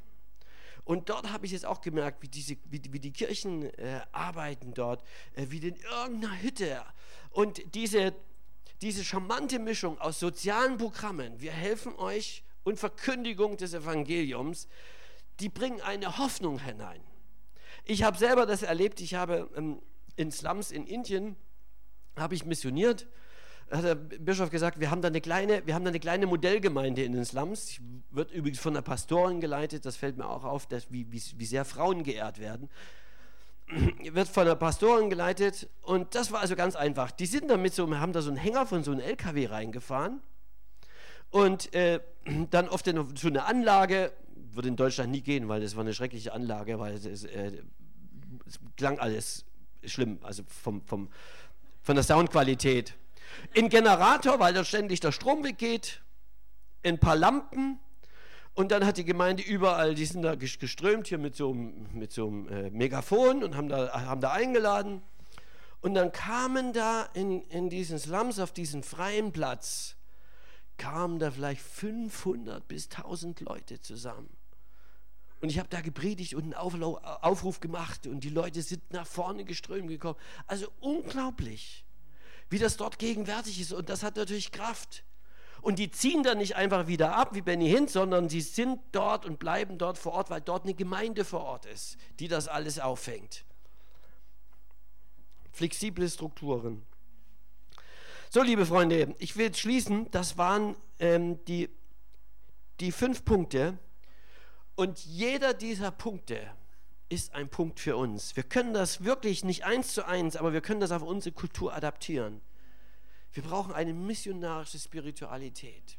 [0.83, 4.73] Und dort habe ich jetzt auch gemerkt, wie, diese, wie, wie die Kirchen äh, arbeiten
[4.73, 5.03] dort,
[5.35, 6.83] äh, wie in irgendeiner Hütte.
[7.29, 8.15] Und diese,
[8.81, 14.67] diese charmante Mischung aus sozialen Programmen, wir helfen euch und Verkündigung des Evangeliums,
[15.39, 17.01] die bringen eine Hoffnung hinein.
[17.85, 19.81] Ich habe selber das erlebt, ich habe ähm,
[20.15, 21.35] in Slums in Indien,
[22.15, 23.07] habe ich missioniert
[23.71, 27.03] hat der Bischof gesagt, wir haben da eine kleine, wir haben da eine kleine Modellgemeinde
[27.03, 27.79] in den Slums.
[28.09, 31.45] Wird übrigens von der Pastorin geleitet, das fällt mir auch auf, dass, wie, wie, wie
[31.45, 32.69] sehr Frauen geehrt werden.
[34.11, 37.11] Wird von der Pastorin geleitet und das war also ganz einfach.
[37.11, 40.21] Die sind damit so, haben da so einen Hänger von so einem LKW reingefahren
[41.31, 41.99] und äh,
[42.51, 44.11] dann oft in so eine Anlage,
[44.53, 47.51] würde in Deutschland nie gehen, weil das war eine schreckliche Anlage, weil es, äh,
[48.45, 49.45] es klang alles
[49.85, 51.09] schlimm, also vom, vom,
[51.81, 52.95] von der Soundqualität.
[53.55, 56.01] Ein Generator, weil da ständig der Strom weggeht,
[56.83, 57.79] ein paar Lampen
[58.53, 62.27] und dann hat die Gemeinde überall, die sind da geströmt hier mit so, mit so
[62.27, 65.01] einem äh, Megafon und haben da, haben da eingeladen.
[65.79, 69.95] Und dann kamen da in, in diesen Slums auf diesen freien Platz,
[70.81, 74.29] kamen da vielleicht 500 bis 1000 Leute zusammen.
[75.39, 79.45] Und ich habe da gepredigt und einen Aufruf gemacht und die Leute sind nach vorne
[79.45, 80.17] geströmt gekommen.
[80.47, 81.85] Also unglaublich
[82.49, 83.73] wie das dort gegenwärtig ist.
[83.73, 85.03] Und das hat natürlich Kraft.
[85.61, 89.25] Und die ziehen dann nicht einfach wieder ab wie Benny Hinn, sondern sie sind dort
[89.25, 92.79] und bleiben dort vor Ort, weil dort eine Gemeinde vor Ort ist, die das alles
[92.79, 93.45] auffängt.
[95.51, 96.83] Flexible Strukturen.
[98.33, 100.09] So, liebe Freunde, ich will jetzt schließen.
[100.11, 101.69] Das waren ähm, die,
[102.79, 103.77] die fünf Punkte.
[104.75, 106.49] Und jeder dieser Punkte
[107.09, 108.37] ist ein Punkt für uns.
[108.37, 111.75] Wir können das wirklich nicht eins zu eins, aber wir können das auf unsere Kultur
[111.75, 112.39] adaptieren.
[113.33, 115.97] Wir brauchen eine missionarische Spiritualität,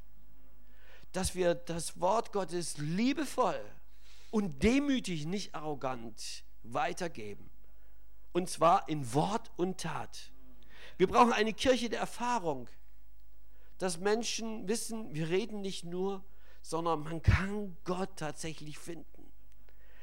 [1.12, 3.60] dass wir das Wort Gottes liebevoll
[4.30, 7.50] und demütig, nicht arrogant weitergeben.
[8.32, 10.31] Und zwar in Wort und Tat.
[11.02, 12.68] Wir brauchen eine Kirche der Erfahrung,
[13.78, 16.22] dass Menschen wissen, wir reden nicht nur,
[16.62, 19.32] sondern man kann Gott tatsächlich finden.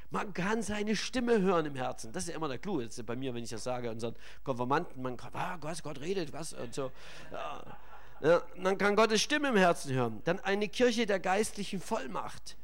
[0.09, 2.11] Man kann seine Stimme hören im Herzen.
[2.11, 2.81] Das ist ja immer der Clou.
[2.81, 6.33] Ist bei mir, wenn ich das sage, unseren Konformanten, man kann, ah, Gott, Gott redet,
[6.33, 6.91] was und so.
[7.31, 7.77] Ja.
[8.19, 10.21] Ja, man kann Gottes Stimme im Herzen hören.
[10.25, 12.57] Dann eine Kirche der geistlichen Vollmacht.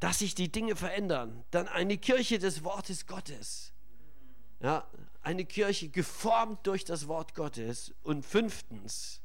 [0.00, 1.44] Dass sich die Dinge verändern.
[1.52, 3.72] Dann eine Kirche des Wortes Gottes.
[4.58, 4.84] Ja,
[5.22, 7.94] eine Kirche geformt durch das Wort Gottes.
[8.02, 9.20] Und fünftens,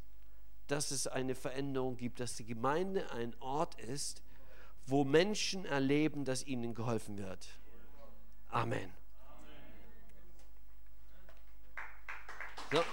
[0.67, 4.21] dass es eine Veränderung gibt, dass die Gemeinde ein Ort ist,
[4.85, 7.47] wo Menschen erleben, dass ihnen geholfen wird.
[8.49, 8.91] Amen.
[12.71, 12.83] So.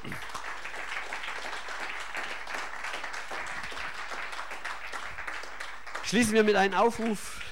[6.04, 7.42] Schließen wir mit einem Aufruf.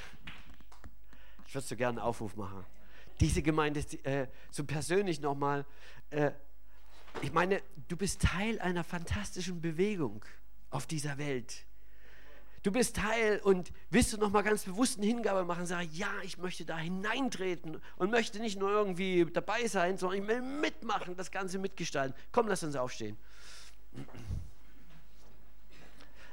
[1.46, 2.64] Ich würde so gerne einen Aufruf machen.
[3.20, 5.66] Diese Gemeinde, äh, so persönlich nochmal.
[6.10, 6.32] Äh,
[7.22, 10.24] ich meine, du bist Teil einer fantastischen Bewegung
[10.70, 11.66] auf dieser Welt.
[12.62, 16.36] Du bist Teil und willst du nochmal ganz bewusst eine Hingabe machen, sag ja, ich
[16.36, 21.30] möchte da hineintreten und möchte nicht nur irgendwie dabei sein, sondern ich will mitmachen, das
[21.30, 22.14] Ganze mitgestalten.
[22.32, 23.16] Komm, lass uns aufstehen.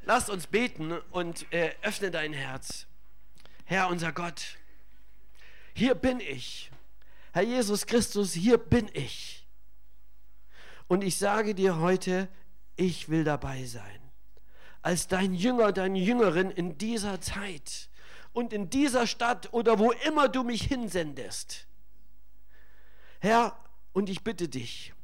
[0.03, 2.87] Lass uns beten und äh, öffne dein Herz.
[3.63, 4.57] Herr unser Gott,
[5.73, 6.71] hier bin ich.
[7.37, 9.45] Herr Jesus Christus, hier bin ich.
[10.87, 12.29] Und ich sage dir heute,
[12.75, 14.01] ich will dabei sein.
[14.81, 17.91] Als dein Jünger, deine Jüngerin in dieser Zeit
[18.33, 21.67] und in dieser Stadt oder wo immer du mich hinsendest.
[23.19, 23.55] Herr,
[23.93, 24.95] und ich bitte dich,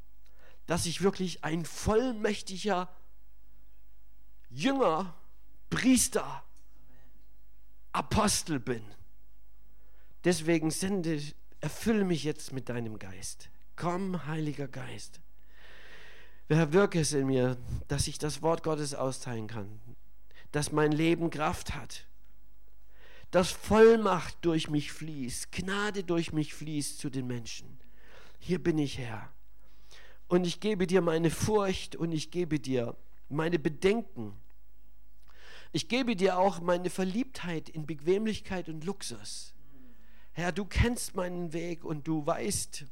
[0.65, 2.89] dass ich wirklich ein vollmächtiger
[4.49, 5.13] Jünger,
[5.69, 6.43] Priester,
[7.91, 8.83] Apostel bin.
[10.23, 11.21] Deswegen sende,
[11.63, 13.49] erfülle mich jetzt mit deinem Geist.
[13.75, 15.21] Komm, Heiliger Geist.
[16.49, 17.57] Herr, wirke es in mir,
[17.87, 19.79] dass ich das Wort Gottes austeilen kann,
[20.51, 22.05] dass mein Leben Kraft hat,
[23.31, 27.79] dass Vollmacht durch mich fließt, Gnade durch mich fließt zu den Menschen.
[28.39, 29.29] Hier bin ich, Herr.
[30.27, 32.95] Und ich gebe dir meine Furcht und ich gebe dir
[33.29, 34.33] meine Bedenken
[35.75, 39.52] ich gebe dir auch meine Verliebtheit in Bequemlichkeit und Luxus.
[40.33, 42.85] Herr, du kennst meinen Weg und du weißt,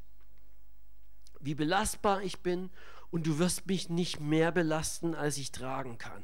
[1.40, 2.70] wie belastbar ich bin
[3.10, 6.24] und du wirst mich nicht mehr belasten, als ich tragen kann.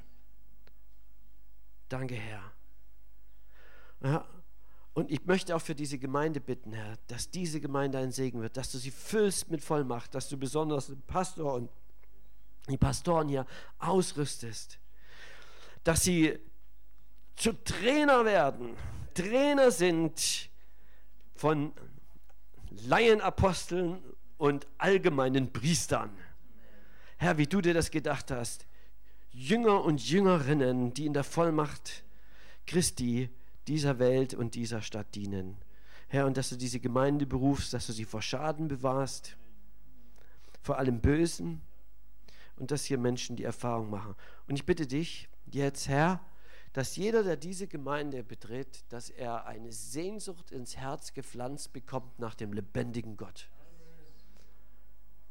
[1.90, 2.52] Danke, Herr.
[4.04, 4.28] Ja,
[4.94, 8.58] und ich möchte auch für diese Gemeinde bitten, Herr, dass diese Gemeinde ein Segen wird,
[8.58, 11.70] dass du sie füllst mit Vollmacht, dass du besonders den Pastor und
[12.70, 13.46] die Pastoren hier
[13.80, 14.80] ausrüstest
[15.88, 16.38] dass sie
[17.38, 18.76] zu Trainer werden.
[19.14, 20.50] Trainer sind
[21.38, 21.72] von
[22.70, 24.00] Laienaposteln
[24.38, 26.12] und allgemeinen Priestern.
[27.18, 28.68] Herr, wie du dir das gedacht hast.
[29.32, 32.04] Jünger und Jüngerinnen, die in der Vollmacht
[32.66, 33.30] Christi
[33.68, 35.58] dieser Welt und dieser Stadt dienen.
[36.08, 39.38] Herr, und dass du diese Gemeinde berufst, dass du sie vor Schaden bewahrst,
[40.62, 41.62] vor allem Bösen
[42.56, 44.16] und dass hier Menschen die Erfahrung machen.
[44.48, 46.22] Und ich bitte dich, jetzt, Herr,
[46.78, 52.36] dass jeder, der diese Gemeinde betritt, dass er eine Sehnsucht ins Herz gepflanzt bekommt nach
[52.36, 53.50] dem lebendigen Gott.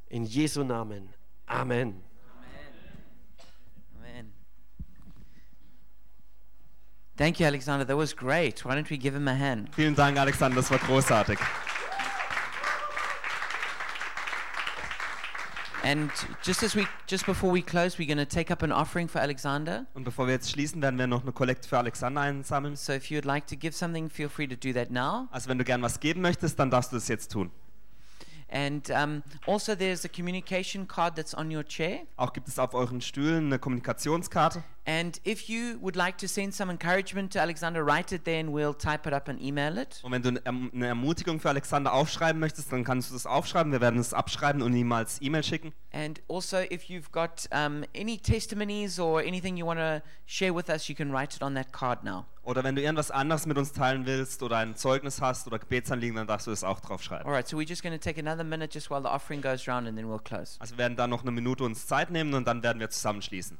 [0.09, 1.15] In Jesu Namen.
[1.47, 2.03] Amen.
[3.97, 4.33] Amen.
[7.17, 7.87] Thank you, Alexander.
[7.87, 8.65] That was great.
[8.65, 9.73] Why don't we give him a hand?
[9.73, 11.39] Vielen Dank, Alexander, das war großartig.
[15.87, 16.11] And
[16.43, 19.21] just as we, just before we close, we're going to take up an offering for
[19.21, 19.87] Alexander.
[19.95, 22.75] Und bevor wir jetzt schließen, werden wir noch eine Kollekte für Alexander einsammeln.
[22.75, 25.29] So if you'd like to give something, feel free to do that now.
[25.31, 27.53] Also wenn du gern was geben möchtest, dann darfst du es jetzt tun.
[28.49, 32.01] And um, also, there's a communication card that's on your chair.
[32.17, 34.63] Auch gibt es auf euren Stühlen eine Kommunikationskarte.
[34.89, 38.51] And if you would like to send some encouragement to Alexander, write it there and
[38.55, 39.99] we'll type it up and email it.
[40.05, 43.73] Und wenn du eine- eine Ermutigung für Alexander aufschreiben möchtest, dann kannst du das aufschreiben.
[43.73, 45.73] Wir werden es abschreiben und ihm als E-Mail schicken.
[45.93, 50.69] And also, if you've got um, any testimonies or anything you want to share with
[50.69, 52.27] us, you can write it on that card now.
[52.47, 56.15] Oder wenn du irgendwas anderes mit uns teilen willst oder ein Zeugnis hast oder Gebetsanliegen,
[56.15, 57.27] dann darfst du das auch draufschreiben.
[57.27, 59.67] All right, so we're just going to take another minute just while the offering goes
[59.67, 60.57] round and then we'll close.
[60.61, 63.59] Also wir werden dann noch eine Minute uns Zeit nehmen und dann werden wir zusammenschließen.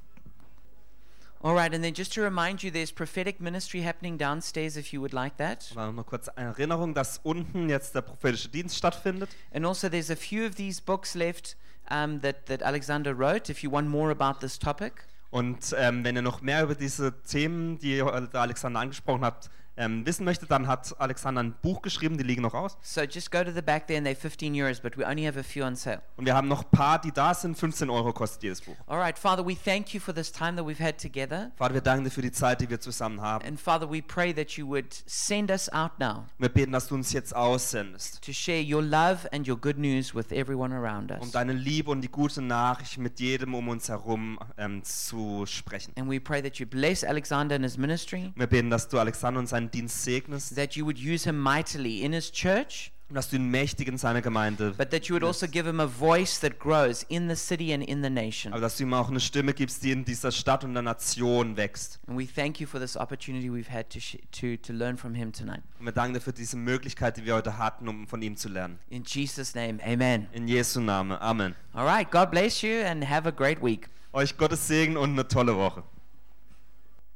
[1.43, 5.01] All right, and then just to remind you, there's prophetic ministry happening downstairs if you
[5.01, 5.69] would like that.
[5.75, 9.31] Aber noch kurz eine Erinnerung, dass unten jetzt der prophetische Dienst stattfindet.
[9.53, 11.57] And also, there's a few of these books left
[11.91, 15.05] um, that, that Alexander wrote if you want more about this topic.
[15.37, 20.07] Und ähm, wenn ihr noch mehr über diese Themen, die der Alexander angesprochen hat, ähm,
[20.07, 22.77] wissen möchtet, dann hat Alexander ein Buch geschrieben, die liegen noch aus.
[22.83, 25.39] So just go to the back there and they're 15 euros, but we only have
[25.39, 26.01] a few on sale.
[26.17, 27.57] Und wir haben noch ein paar, die da sind.
[27.59, 28.77] 15 Euro kostet jedes Buch.
[28.87, 31.51] All right, Father, we thank you for this time that we've had together.
[31.57, 33.45] Vater, wir danken dir für die Zeit, die wir zusammen haben.
[33.47, 36.95] And Father, we pray that you would send us out now Wir beten, dass du
[36.95, 41.21] uns jetzt aussendest, to share your love and your good news with everyone around um
[41.21, 41.31] us.
[41.33, 45.93] deine Liebe und die gute Nachricht mit jedem um uns herum ähm, zu sprechen.
[45.99, 49.41] And we pray that you bless Alexander and his ministry, Wir beten, dass du Alexander
[49.41, 53.31] und seinen Dienst segnest, that you would use him mightily in his church, Und dass
[53.31, 56.41] du ihn mächtig in seiner Gemeinde, but that you would also give him a voice
[56.41, 58.53] that grows in the city and in the nation.
[58.53, 61.57] aber dass du ihm auch eine Stimme gibst, die in dieser Stadt und der Nation
[61.57, 62.01] wächst.
[62.09, 64.01] And we thank you for this opportunity we've had to,
[64.33, 65.63] to, to learn from him tonight.
[65.79, 68.49] Und wir danken dir für diese Möglichkeit, die wir heute hatten, um von ihm zu
[68.49, 68.81] lernen.
[68.91, 70.27] In Jesus' name, amen.
[70.33, 71.17] In Jesu Namen.
[71.21, 71.55] Amen.
[71.75, 73.89] All right, God bless you and have a great week.
[74.13, 75.85] Euch Gottes Segen und eine tolle Woche.